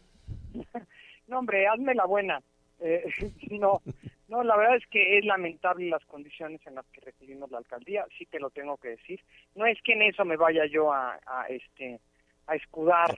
[1.27, 2.41] No, hombre, hazme la buena.
[3.51, 3.81] no,
[4.27, 8.05] no, la verdad es que es lamentable las condiciones en las que recibimos la alcaldía,
[8.17, 9.21] sí te lo tengo que decir.
[9.55, 11.19] No es que en eso me vaya yo a,
[11.49, 11.99] este
[12.45, 13.17] a escudar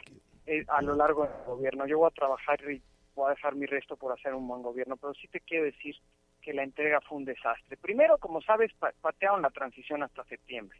[0.67, 1.85] a lo largo del gobierno.
[1.85, 2.81] Yo voy a trabajar y
[3.13, 5.95] voy a dejar mi resto por hacer un buen gobierno, pero sí te quiero decir
[6.41, 7.77] que la entrega fue un desastre.
[7.77, 10.79] Primero, como sabes, patearon la transición hasta septiembre.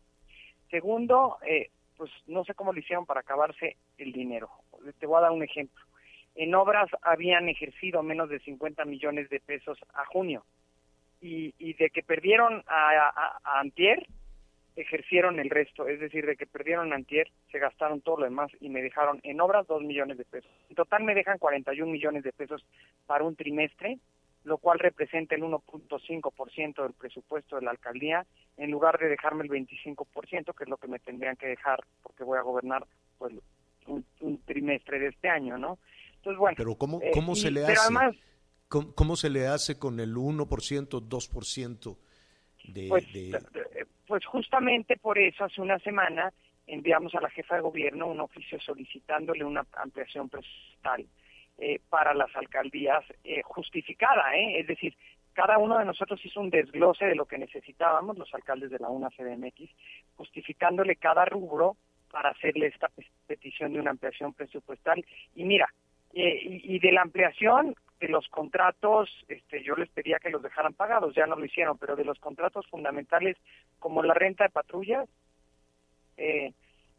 [0.69, 1.69] Segundo, eh,
[1.99, 4.49] pues no sé cómo lo hicieron para acabarse el dinero.
[4.99, 5.83] Te voy a dar un ejemplo.
[6.33, 10.45] En obras habían ejercido menos de 50 millones de pesos a junio
[11.19, 14.07] y, y de que perdieron a, Antier,
[14.77, 18.69] ejercieron el resto, es decir, de que perdieron antier, se gastaron todo lo demás y
[18.69, 20.49] me dejaron en obras dos millones de pesos.
[20.69, 22.65] En total me dejan 41 millones de pesos
[23.07, 23.99] para un trimestre,
[24.43, 28.25] lo cual representa el 1.5% del presupuesto de la alcaldía,
[28.57, 32.23] en lugar de dejarme el 25%, que es lo que me tendrían que dejar porque
[32.23, 32.85] voy a gobernar
[33.17, 33.33] pues
[33.87, 35.79] un, trimestre de este año, ¿no?
[36.15, 36.55] Entonces, bueno.
[36.57, 37.75] Pero ¿cómo, eh, cómo se le hace?
[37.79, 38.15] Además,
[38.67, 41.97] ¿Cómo, ¿Cómo, se le hace con el 1%, 2%
[42.65, 43.41] de, pues, de
[44.05, 46.31] pues justamente por eso hace una semana
[46.67, 51.05] enviamos a la jefa de gobierno un oficio solicitándole una ampliación presupuestal
[51.59, 54.59] eh, para las alcaldías eh, justificada, ¿eh?
[54.59, 54.95] es decir,
[55.33, 58.89] cada uno de nosotros hizo un desglose de lo que necesitábamos, los alcaldes de la
[58.89, 59.69] UNA CDMX,
[60.15, 61.77] justificándole cada rubro
[62.11, 62.89] para hacerle esta
[63.27, 65.05] petición de una ampliación presupuestal.
[65.35, 65.67] Y mira,
[66.13, 70.73] eh, y, de la ampliación de los contratos, este, yo les pedía que los dejaran
[70.73, 73.37] pagados, ya no lo hicieron, pero de los contratos fundamentales
[73.79, 75.07] como la renta de patrullas,
[76.17, 76.51] eh,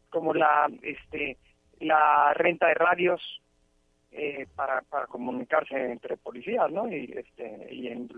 [0.09, 1.37] como la, este,
[1.79, 3.41] la renta de radios
[4.11, 6.91] eh, para, para comunicarse entre policías, ¿no?
[6.91, 8.09] Y, este, y en,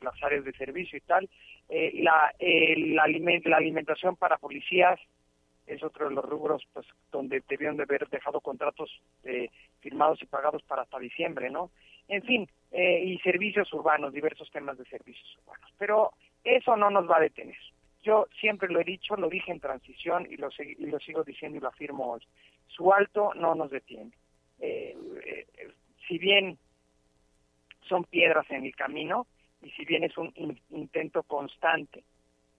[0.00, 1.28] las áreas de servicio y tal,
[1.68, 4.98] la, la, la alimentación para policías,
[5.70, 8.90] es otro de los rubros pues donde debieron de haber dejado contratos
[9.24, 9.50] eh,
[9.80, 11.70] firmados y pagados para hasta diciembre, ¿no?
[12.08, 15.70] En fin, eh, y servicios urbanos, diversos temas de servicios urbanos.
[15.78, 16.12] Pero
[16.42, 17.56] eso no nos va a detener.
[18.02, 21.58] Yo siempre lo he dicho, lo dije en transición y lo, y lo sigo diciendo
[21.58, 22.20] y lo afirmo hoy.
[22.66, 24.10] Su alto no nos detiene.
[24.60, 24.96] Eh,
[26.06, 26.58] si bien
[27.88, 29.26] son piedras en el camino
[29.62, 30.32] y si bien es un
[30.70, 32.04] intento constante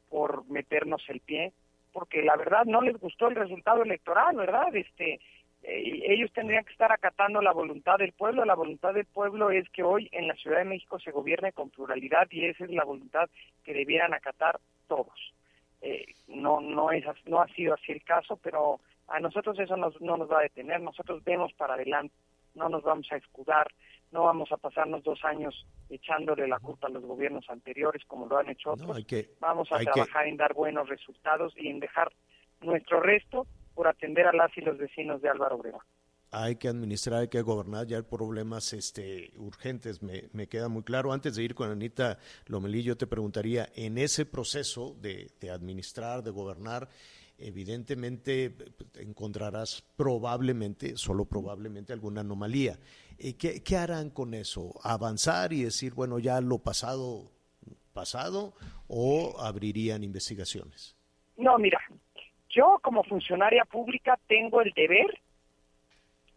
[0.10, 1.54] por meternos el pie,
[1.94, 4.76] porque la verdad no les gustó el resultado electoral, ¿verdad?
[4.76, 5.20] Este,
[5.64, 8.46] eh, ellos tendrían que estar acatando la voluntad del pueblo.
[8.46, 11.70] La voluntad del pueblo es que hoy en la Ciudad de México se gobierne con
[11.70, 13.30] pluralidad y esa es la voluntad
[13.64, 15.34] que debieran acatar todos.
[15.82, 18.80] Eh, no, no, es, no ha sido así el caso, pero
[19.12, 20.82] a nosotros eso no nos va a detener.
[20.82, 22.16] Nosotros vemos para adelante,
[22.56, 23.68] no nos vamos a escudar,
[24.12, 28.38] no vamos a pasarnos dos años echándole la culpa a los gobiernos anteriores como lo
[28.38, 29.06] han hecho otros.
[29.40, 32.12] vamos a trabajar en dar buenos resultados y en dejar
[32.62, 35.82] nuestro resto por atender a las y los vecinos de Álvaro Obregón.
[36.34, 40.84] Hay que administrar, hay que gobernar, ya hay problemas este, urgentes, me, me queda muy
[40.84, 41.12] claro.
[41.12, 46.24] Antes de ir con Anita Lomelí, yo te preguntaría, en ese proceso de, de administrar,
[46.24, 46.88] de gobernar,
[47.42, 48.56] evidentemente
[49.00, 52.78] encontrarás probablemente, solo probablemente, alguna anomalía.
[53.18, 54.74] Eh, ¿Qué, ¿Qué harán con eso?
[54.84, 57.32] ¿Avanzar y decir, bueno, ya lo pasado,
[57.94, 58.54] pasado,
[58.88, 60.96] o abrirían investigaciones?
[61.38, 61.80] No, mira,
[62.50, 65.20] yo como funcionaria pública tengo el deber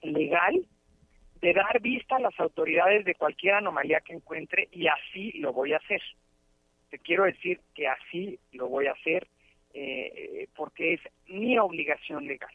[0.02, 0.66] legal
[1.40, 5.72] de dar vista a las autoridades de cualquier anomalía que encuentre y así lo voy
[5.72, 6.00] a hacer.
[6.90, 9.28] Te quiero decir que así lo voy a hacer
[9.74, 12.54] eh, porque es mi obligación legal.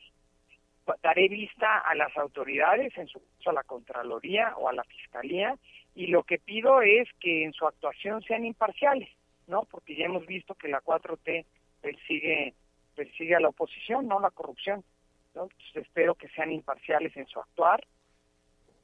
[1.04, 5.56] Daré vista a las autoridades, en su caso a la Contraloría o a la Fiscalía,
[5.94, 9.10] y lo que pido es que en su actuación sean imparciales.
[9.50, 9.64] ¿no?
[9.70, 11.46] Porque ya hemos visto que la 4T
[11.82, 12.54] persigue,
[12.96, 14.84] persigue a la oposición, no la corrupción.
[15.74, 17.86] espero que sean imparciales en su actuar.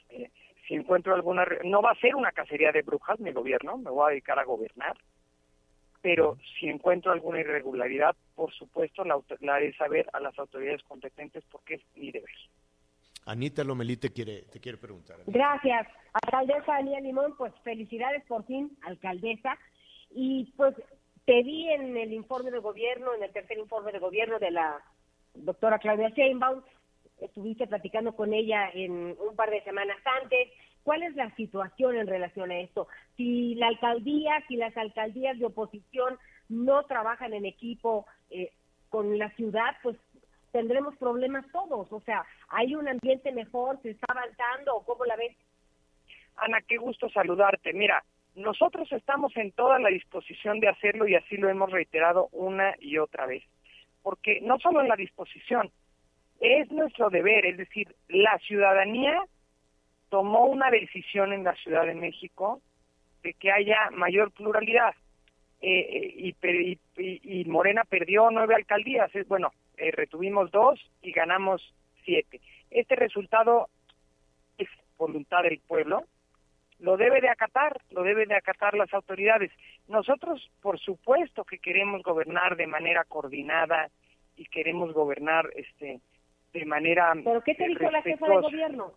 [0.09, 0.29] Eh,
[0.67, 1.45] si encuentro alguna...
[1.63, 4.43] No va a ser una cacería de brujas mi gobierno, me voy a dedicar a
[4.43, 4.97] gobernar,
[6.05, 11.43] pero si encuentro alguna irregularidad, por supuesto la, la haré saber a las autoridades competentes
[11.51, 12.29] porque es mi deber.
[13.25, 15.17] Anita Lomelí te quiere, te quiere preguntar.
[15.25, 15.87] Gracias.
[16.13, 19.57] Alcaldesa Anía Limón, pues felicidades por fin, alcaldesa.
[20.11, 20.75] Y pues
[21.25, 24.79] te vi en el informe de gobierno, en el tercer informe de gobierno de la
[25.33, 26.61] doctora Claudia Sheinbaum,
[27.19, 30.49] estuviste platicando con ella en un par de semanas antes.
[30.85, 32.87] ¿Cuál es la situación en relación a esto?
[33.17, 38.51] Si la alcaldía, si las alcaldías de oposición no trabajan en equipo eh,
[38.89, 39.97] con la ciudad, pues
[40.51, 41.91] tendremos problemas todos.
[41.91, 43.81] O sea, ¿hay un ambiente mejor?
[43.81, 45.35] ¿Se está avanzando cómo la ves?
[46.35, 47.73] Ana, qué gusto saludarte.
[47.73, 48.03] Mira,
[48.35, 52.99] nosotros estamos en toda la disposición de hacerlo y así lo hemos reiterado una y
[52.99, 53.43] otra vez.
[54.03, 55.71] Porque no solo en la disposición,
[56.39, 59.19] es nuestro deber, es decir, la ciudadanía
[60.09, 62.61] tomó una decisión en la Ciudad de México
[63.23, 64.93] de que haya mayor pluralidad.
[65.61, 72.39] Eh, eh, y, Morena perdió nueve alcaldías, es bueno, eh, retuvimos dos y ganamos siete.
[72.69, 73.69] Este resultado
[74.57, 76.03] es voluntad del pueblo,
[76.79, 79.51] lo debe de acatar, lo debe de acatar las autoridades.
[79.87, 83.89] Nosotros, por supuesto, que queremos gobernar de manera coordinada
[84.35, 85.99] y queremos gobernar este
[86.53, 88.93] de manera ¿Pero qué te dijo la jefa de gobierno?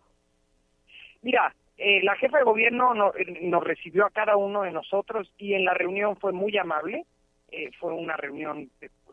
[1.21, 5.53] Mira, eh, la jefa de gobierno eh, nos recibió a cada uno de nosotros y
[5.53, 7.05] en la reunión fue muy amable.
[7.51, 8.69] Eh, fue una reunión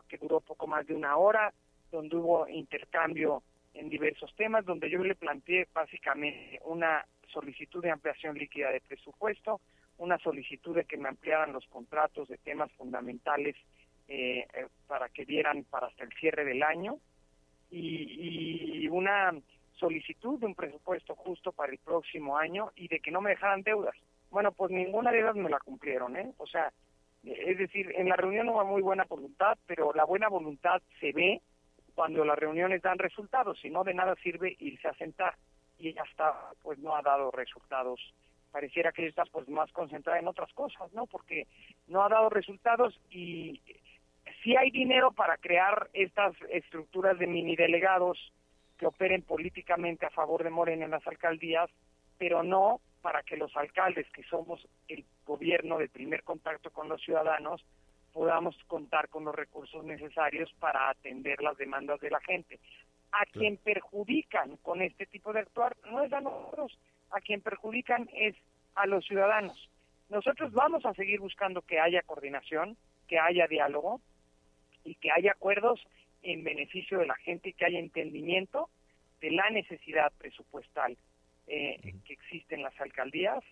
[0.07, 1.53] que duró poco más de una hora,
[1.91, 3.43] donde hubo intercambio
[3.73, 9.59] en diversos temas, donde yo le planteé básicamente una solicitud de ampliación líquida de presupuesto,
[9.97, 13.55] una solicitud de que me ampliaran los contratos de temas fundamentales
[14.87, 16.97] para que dieran para hasta el cierre del año
[17.69, 19.33] y, una
[19.79, 23.63] solicitud de un presupuesto justo para el próximo año y de que no me dejaran
[23.63, 23.95] deudas.
[24.29, 26.33] Bueno, pues ninguna de ellas me la cumplieron, ¿eh?
[26.37, 26.71] O sea,
[27.23, 31.41] es decir, en la reunión hubo muy buena voluntad, pero la buena voluntad se ve
[31.95, 35.35] cuando las reuniones dan resultados, si no de nada sirve irse a sentar
[35.79, 37.99] y ya está, pues no ha dado resultados.
[38.51, 41.05] Pareciera que está pues más concentrada en otras cosas, ¿no?
[41.05, 41.47] Porque
[41.87, 43.61] no ha dado resultados y
[44.43, 48.31] sí hay dinero para crear estas estructuras de mini delegados
[48.77, 51.69] que operen políticamente a favor de Morena en las alcaldías,
[52.17, 57.01] pero no para que los alcaldes, que somos el gobierno de primer contacto con los
[57.01, 57.63] ciudadanos,
[58.13, 62.59] podamos contar con los recursos necesarios para atender las demandas de la gente.
[63.11, 66.77] A quien perjudican con este tipo de actuar no es a nosotros,
[67.11, 68.35] a quien perjudican es
[68.75, 69.69] a los ciudadanos.
[70.09, 74.01] Nosotros vamos a seguir buscando que haya coordinación, que haya diálogo,
[74.87, 75.85] y que haya acuerdos
[76.27, 78.69] en beneficio de la gente y que haya entendimiento
[79.21, 80.97] de la necesidad presupuestal
[81.47, 83.43] eh, que existe en las alcaldías.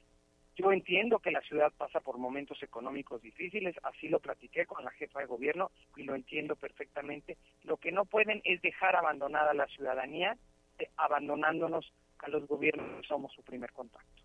[0.58, 4.92] Yo entiendo que la ciudad pasa por momentos económicos difíciles, así lo platiqué con la
[4.92, 7.38] jefa de gobierno y lo entiendo perfectamente.
[7.64, 10.38] Lo que no pueden es dejar abandonada a la ciudadanía,
[10.80, 14.24] eh, abandonándonos a los gobiernos que somos su primer contacto.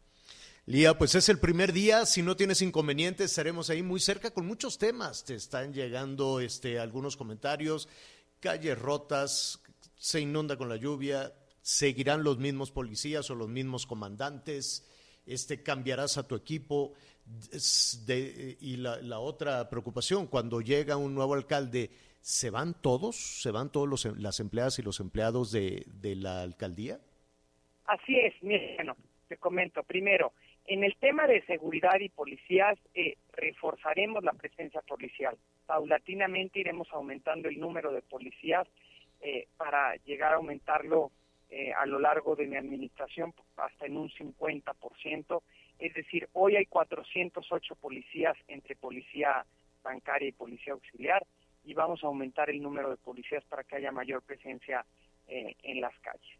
[0.66, 4.46] Lía, pues es el primer día, si no tienes inconvenientes, estaremos ahí muy cerca con
[4.46, 5.24] muchos temas.
[5.24, 7.88] Te están llegando este, algunos comentarios,
[8.41, 9.62] calles rotas,
[9.97, 11.32] se inunda con la lluvia,
[11.62, 14.88] seguirán los mismos policías o los mismos comandantes,
[15.26, 16.95] este, cambiarás a tu equipo.
[18.61, 23.16] y la, otra preocupación, cuando llega un nuevo alcalde, ¿se van todos?
[23.16, 26.99] ¿Se van todos los, las empleadas y los empleados de, de la alcaldía?
[27.84, 28.97] Así es, bueno,
[29.28, 29.82] te comento.
[29.82, 30.32] Primero,
[30.70, 35.36] en el tema de seguridad y policías, eh, reforzaremos la presencia policial.
[35.66, 38.68] Paulatinamente iremos aumentando el número de policías
[39.20, 41.10] eh, para llegar a aumentarlo
[41.48, 45.42] eh, a lo largo de mi administración hasta en un 50%.
[45.80, 49.44] Es decir, hoy hay 408 policías entre policía
[49.82, 51.26] bancaria y policía auxiliar
[51.64, 54.86] y vamos a aumentar el número de policías para que haya mayor presencia
[55.26, 56.38] en las calles.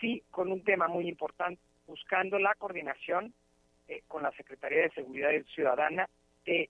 [0.00, 3.34] Sí, con un tema muy importante, buscando la coordinación
[3.92, 6.08] eh, con la Secretaría de Seguridad Ciudadana
[6.46, 6.68] eh,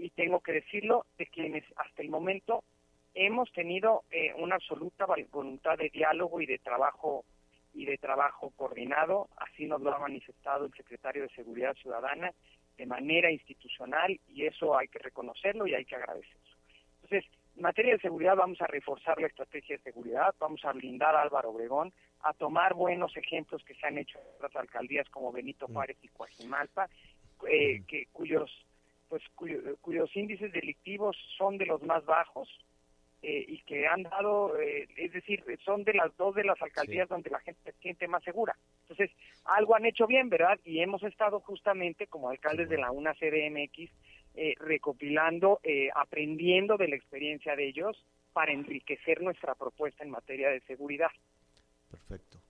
[0.00, 2.64] y tengo que decirlo, de quienes hasta el momento
[3.14, 7.24] hemos tenido eh, una absoluta voluntad de diálogo y de trabajo
[7.72, 12.32] y de trabajo coordinado, así nos lo ha manifestado el secretario de Seguridad Ciudadana
[12.76, 16.56] de manera institucional y eso hay que reconocerlo y hay que agradecerlo.
[17.02, 21.14] Entonces, en materia de seguridad vamos a reforzar la estrategia de seguridad, vamos a blindar
[21.14, 21.92] a Álvaro Obregón,
[22.22, 25.72] a tomar buenos ejemplos que se han hecho en otras alcaldías como Benito mm.
[25.72, 26.88] Juárez y Coajimalpa,
[27.48, 28.50] eh, que, cuyos
[29.08, 32.48] pues cuyos índices delictivos son de los más bajos
[33.22, 37.08] eh, y que han dado, eh, es decir, son de las dos de las alcaldías
[37.08, 38.56] donde la gente se siente más segura.
[38.82, 39.10] Entonces,
[39.44, 40.58] algo han hecho bien, ¿verdad?
[40.64, 43.92] Y hemos estado justamente como alcaldes de la UNA CDMX
[44.36, 45.60] eh, recopilando,
[45.96, 48.02] aprendiendo de la experiencia de ellos
[48.32, 51.10] para enriquecer nuestra propuesta en materia de seguridad.
[51.90, 52.40] Perfecto.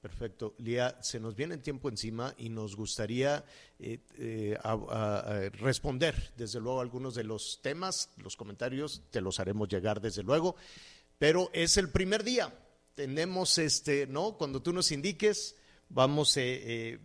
[0.00, 0.54] Perfecto.
[0.58, 3.44] Lía, se nos viene el tiempo encima y nos gustaría
[3.78, 10.00] eh, eh, responder, desde luego, algunos de los temas, los comentarios, te los haremos llegar,
[10.00, 10.54] desde luego,
[11.18, 12.52] pero es el primer día.
[12.94, 14.38] Tenemos, este, ¿no?
[14.38, 15.56] Cuando tú nos indiques,
[15.88, 17.00] vamos eh,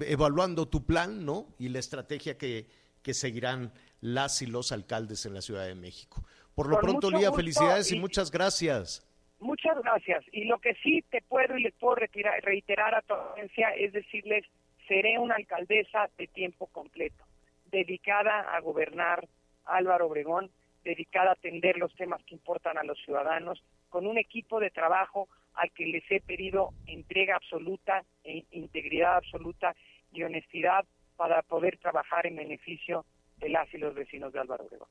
[0.00, 1.56] evaluando tu plan, ¿no?
[1.58, 2.68] Y la estrategia que,
[3.02, 6.24] que seguirán las y los alcaldes en la Ciudad de México.
[6.54, 9.05] Por lo pronto, Lía, felicidades y muchas gracias.
[9.38, 10.24] Muchas gracias.
[10.32, 14.44] Y lo que sí te puedo y les puedo reiterar a tu audiencia es decirles,
[14.88, 17.24] seré una alcaldesa de tiempo completo,
[17.66, 19.28] dedicada a gobernar
[19.64, 20.50] Álvaro Obregón,
[20.84, 25.28] dedicada a atender los temas que importan a los ciudadanos, con un equipo de trabajo
[25.54, 29.74] al que les he pedido entrega absoluta, e integridad absoluta
[30.12, 30.84] y honestidad
[31.16, 33.04] para poder trabajar en beneficio
[33.38, 34.88] de las y los vecinos de Álvaro Obregón.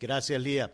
[0.00, 0.70] Gracias, Lía.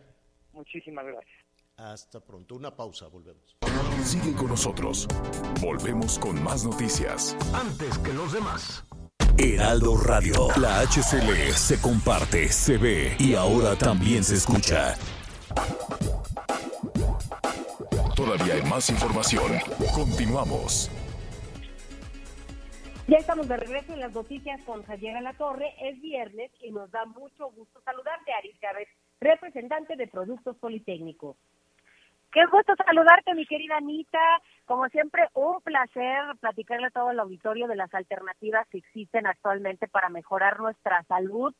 [0.53, 1.42] Muchísimas gracias.
[1.83, 2.55] Hasta pronto.
[2.55, 3.57] Una pausa, volvemos.
[4.05, 5.09] Sigue con nosotros.
[5.61, 7.37] Volvemos con más noticias.
[7.53, 8.87] Antes que los demás.
[9.37, 10.49] Heraldo Radio.
[10.61, 14.95] La HCL se comparte, se ve y ahora también se escucha.
[18.15, 19.51] Todavía hay más información.
[19.93, 20.89] Continuamos.
[23.09, 25.75] Ya estamos de regreso en las noticias con Javier La Torre.
[25.81, 28.89] Es viernes y nos da mucho gusto saludarte, Aris Chávez,
[29.21, 31.37] representante de Productos Politécnicos.
[32.33, 34.19] Qué gusto saludarte, mi querida Anita.
[34.65, 39.87] Como siempre, un placer platicarle a todo el auditorio de las alternativas que existen actualmente
[39.87, 41.55] para mejorar nuestra salud.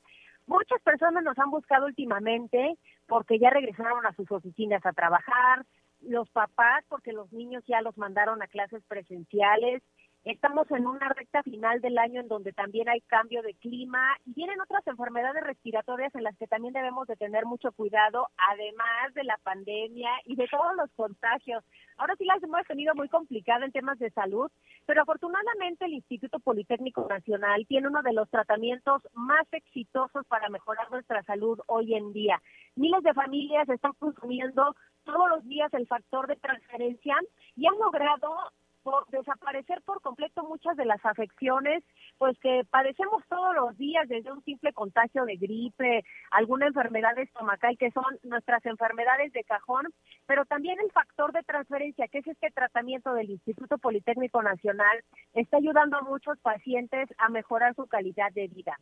[0.47, 5.67] Muchas personas nos han buscado últimamente porque ya regresaron a sus oficinas a trabajar,
[6.01, 9.83] los papás porque los niños ya los mandaron a clases presenciales
[10.25, 14.33] Estamos en una recta final del año en donde también hay cambio de clima y
[14.35, 19.25] vienen otras enfermedades respiratorias en las que también debemos de tener mucho cuidado, además de
[19.25, 21.65] la pandemia y de todos los contagios.
[21.97, 24.49] Ahora sí las hemos tenido muy complicada en temas de salud,
[24.87, 30.89] pero afortunadamente el Instituto Politécnico Nacional tiene uno de los tratamientos más exitosos para mejorar
[30.93, 32.41] nuestra salud hoy en día.
[32.77, 37.17] Miles de familias están consumiendo todos los días el factor de transferencia
[37.57, 38.53] y han logrado
[38.83, 41.83] por desaparecer por completo muchas de las afecciones
[42.19, 47.77] pues que padecemos todos los días desde un simple contagio de gripe, alguna enfermedad estomacal
[47.79, 49.87] que son nuestras enfermedades de cajón,
[50.27, 55.03] pero también el factor de transferencia que es este tratamiento del Instituto Politécnico Nacional
[55.35, 58.79] está ayudando a muchos pacientes a mejorar su calidad de vida.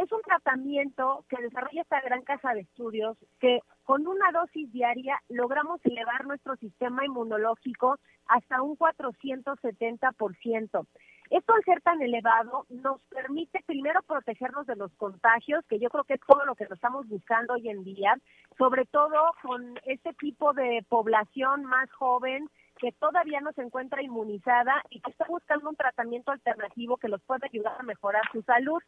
[0.00, 5.20] Es un tratamiento que desarrolla esta gran casa de estudios que con una dosis diaria
[5.28, 10.86] logramos elevar nuestro sistema inmunológico hasta un 470%.
[11.28, 16.04] Esto al ser tan elevado nos permite primero protegernos de los contagios, que yo creo
[16.04, 18.16] que es todo lo que estamos buscando hoy en día,
[18.56, 22.48] sobre todo con este tipo de población más joven
[22.80, 27.20] que todavía no se encuentra inmunizada y que está buscando un tratamiento alternativo que los
[27.22, 28.80] pueda ayudar a mejorar su salud.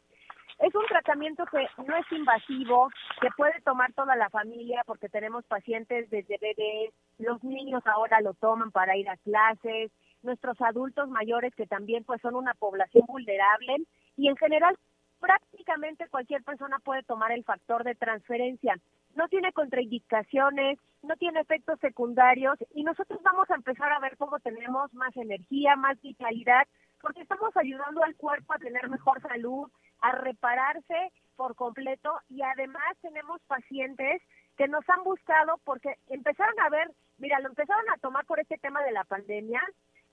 [0.59, 2.89] Es un tratamiento que no es invasivo,
[3.21, 8.33] que puede tomar toda la familia porque tenemos pacientes desde bebés, los niños ahora lo
[8.33, 9.91] toman para ir a clases,
[10.21, 13.77] nuestros adultos mayores que también pues son una población vulnerable
[14.15, 14.77] y en general
[15.19, 18.75] prácticamente cualquier persona puede tomar el factor de transferencia.
[19.15, 24.39] No tiene contraindicaciones, no tiene efectos secundarios y nosotros vamos a empezar a ver cómo
[24.39, 26.67] tenemos más energía, más vitalidad,
[27.01, 29.69] porque estamos ayudando al cuerpo a tener mejor salud,
[30.03, 34.21] a repararse por completo y además tenemos pacientes
[34.57, 38.57] que nos han buscado porque empezaron a ver, mira, lo empezaron a tomar por este
[38.57, 39.61] tema de la pandemia,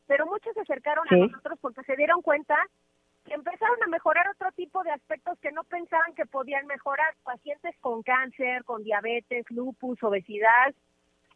[0.07, 2.57] pero muchos se acercaron a nosotros porque se dieron cuenta
[3.25, 7.77] que empezaron a mejorar otro tipo de aspectos que no pensaban que podían mejorar, pacientes
[7.81, 10.73] con cáncer, con diabetes, lupus, obesidad,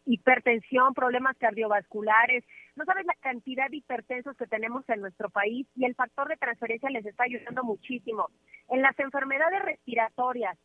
[0.06, 2.44] hipertensión, problemas cardiovasculares.
[2.76, 6.36] No sabes la cantidad de hipertensos que tenemos en nuestro país y el factor de
[6.36, 8.28] transferencia les está ayudando muchísimo.
[8.68, 10.58] En las enfermedades respiratorias,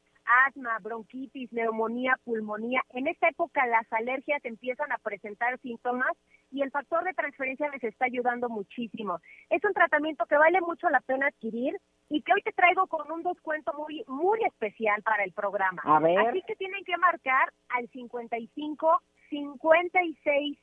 [0.48, 6.12] asma, bronquitis, neumonía, pulmonía, en esta época las alergias empiezan a presentar síntomas
[6.52, 9.20] y el factor de transferencia les está ayudando muchísimo.
[9.50, 11.76] Es un tratamiento que vale mucho la pena adquirir
[12.10, 15.82] y que hoy te traigo con un descuento muy muy especial para el programa.
[15.86, 20.58] Así que tienen que marcar al 55 56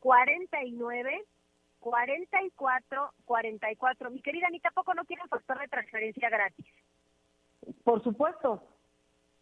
[0.00, 1.24] 49
[1.80, 4.10] 44 44.
[4.10, 6.66] Mi querida Anita, ¿poco no quieren factor de transferencia gratis?
[7.84, 8.62] Por supuesto.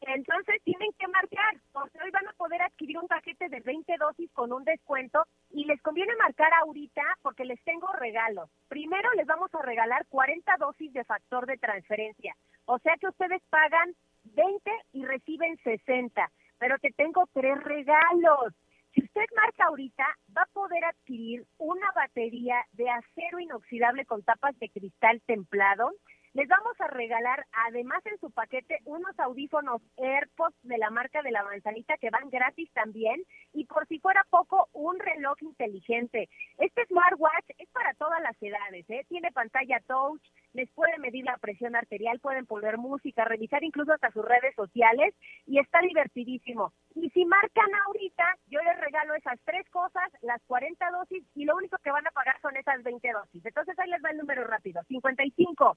[0.00, 4.30] Entonces tienen que marcar, porque hoy van a poder adquirir un paquete de 20 dosis
[4.32, 8.50] con un descuento y les conviene marcar ahorita porque les tengo regalos.
[8.68, 13.42] Primero les vamos a regalar 40 dosis de factor de transferencia, o sea que ustedes
[13.48, 13.94] pagan
[14.24, 16.30] 20 y reciben 60,
[16.62, 18.54] pero te tengo tres regalos.
[18.94, 20.06] Si usted marca ahorita,
[20.36, 25.90] va a poder adquirir una batería de acero inoxidable con tapas de cristal templado
[26.34, 31.30] les vamos a regalar, además en su paquete, unos audífonos AirPods de la marca de
[31.30, 33.22] la manzanita que van gratis también.
[33.52, 36.30] Y por si fuera poco, un reloj inteligente.
[36.56, 39.04] Este smartwatch es para todas las edades, ¿eh?
[39.08, 40.22] Tiene pantalla touch,
[40.54, 45.14] les puede medir la presión arterial, pueden poner música, revisar incluso hasta sus redes sociales
[45.46, 46.72] y está divertidísimo.
[46.94, 51.56] Y si marcan ahorita, yo les regalo esas tres cosas, las 40 dosis y lo
[51.56, 53.44] único que van a pagar son esas 20 dosis.
[53.44, 55.76] Entonces ahí les va el número rápido, 55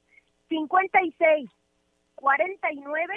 [0.50, 1.50] 56,
[2.16, 3.16] 49,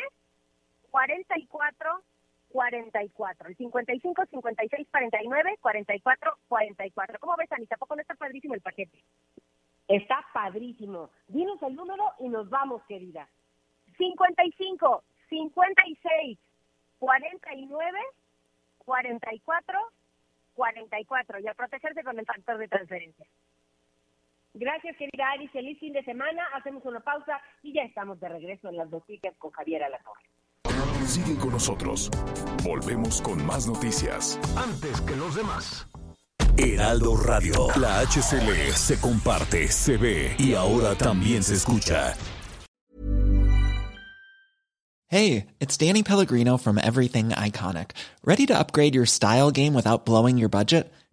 [0.91, 2.03] 44,
[2.51, 3.49] 44.
[3.49, 7.19] El 55, 56, 49, 44, 44.
[7.21, 7.77] ¿Cómo ves, Anita?
[7.77, 8.99] ¿Poco no está padrísimo el paquete?
[9.87, 11.11] Está padrísimo.
[11.29, 13.29] Dinos el número y nos vamos, querida.
[13.97, 16.39] 55, 56,
[16.99, 17.99] 49,
[18.79, 19.79] 44,
[20.55, 21.41] 44.
[21.41, 23.27] Y a protegerse con el factor de transferencia.
[24.55, 25.49] Gracias, querida Ari.
[25.49, 26.43] Feliz fin de semana.
[26.55, 30.25] Hacemos una pausa y ya estamos de regreso en las noticias con Javier Alatorre.
[31.07, 32.11] Sigue con nosotros.
[32.65, 34.39] Volvemos con más noticias.
[34.57, 35.89] Antes que los demás.
[36.59, 37.69] Heraldo Radio.
[37.81, 42.15] La HCL se comparte, se ve y ahora también se escucha.
[45.07, 47.93] Hey, it's Danny Pellegrino from Everything Iconic.
[48.25, 50.93] ¿Ready to upgrade your style game without blowing your budget?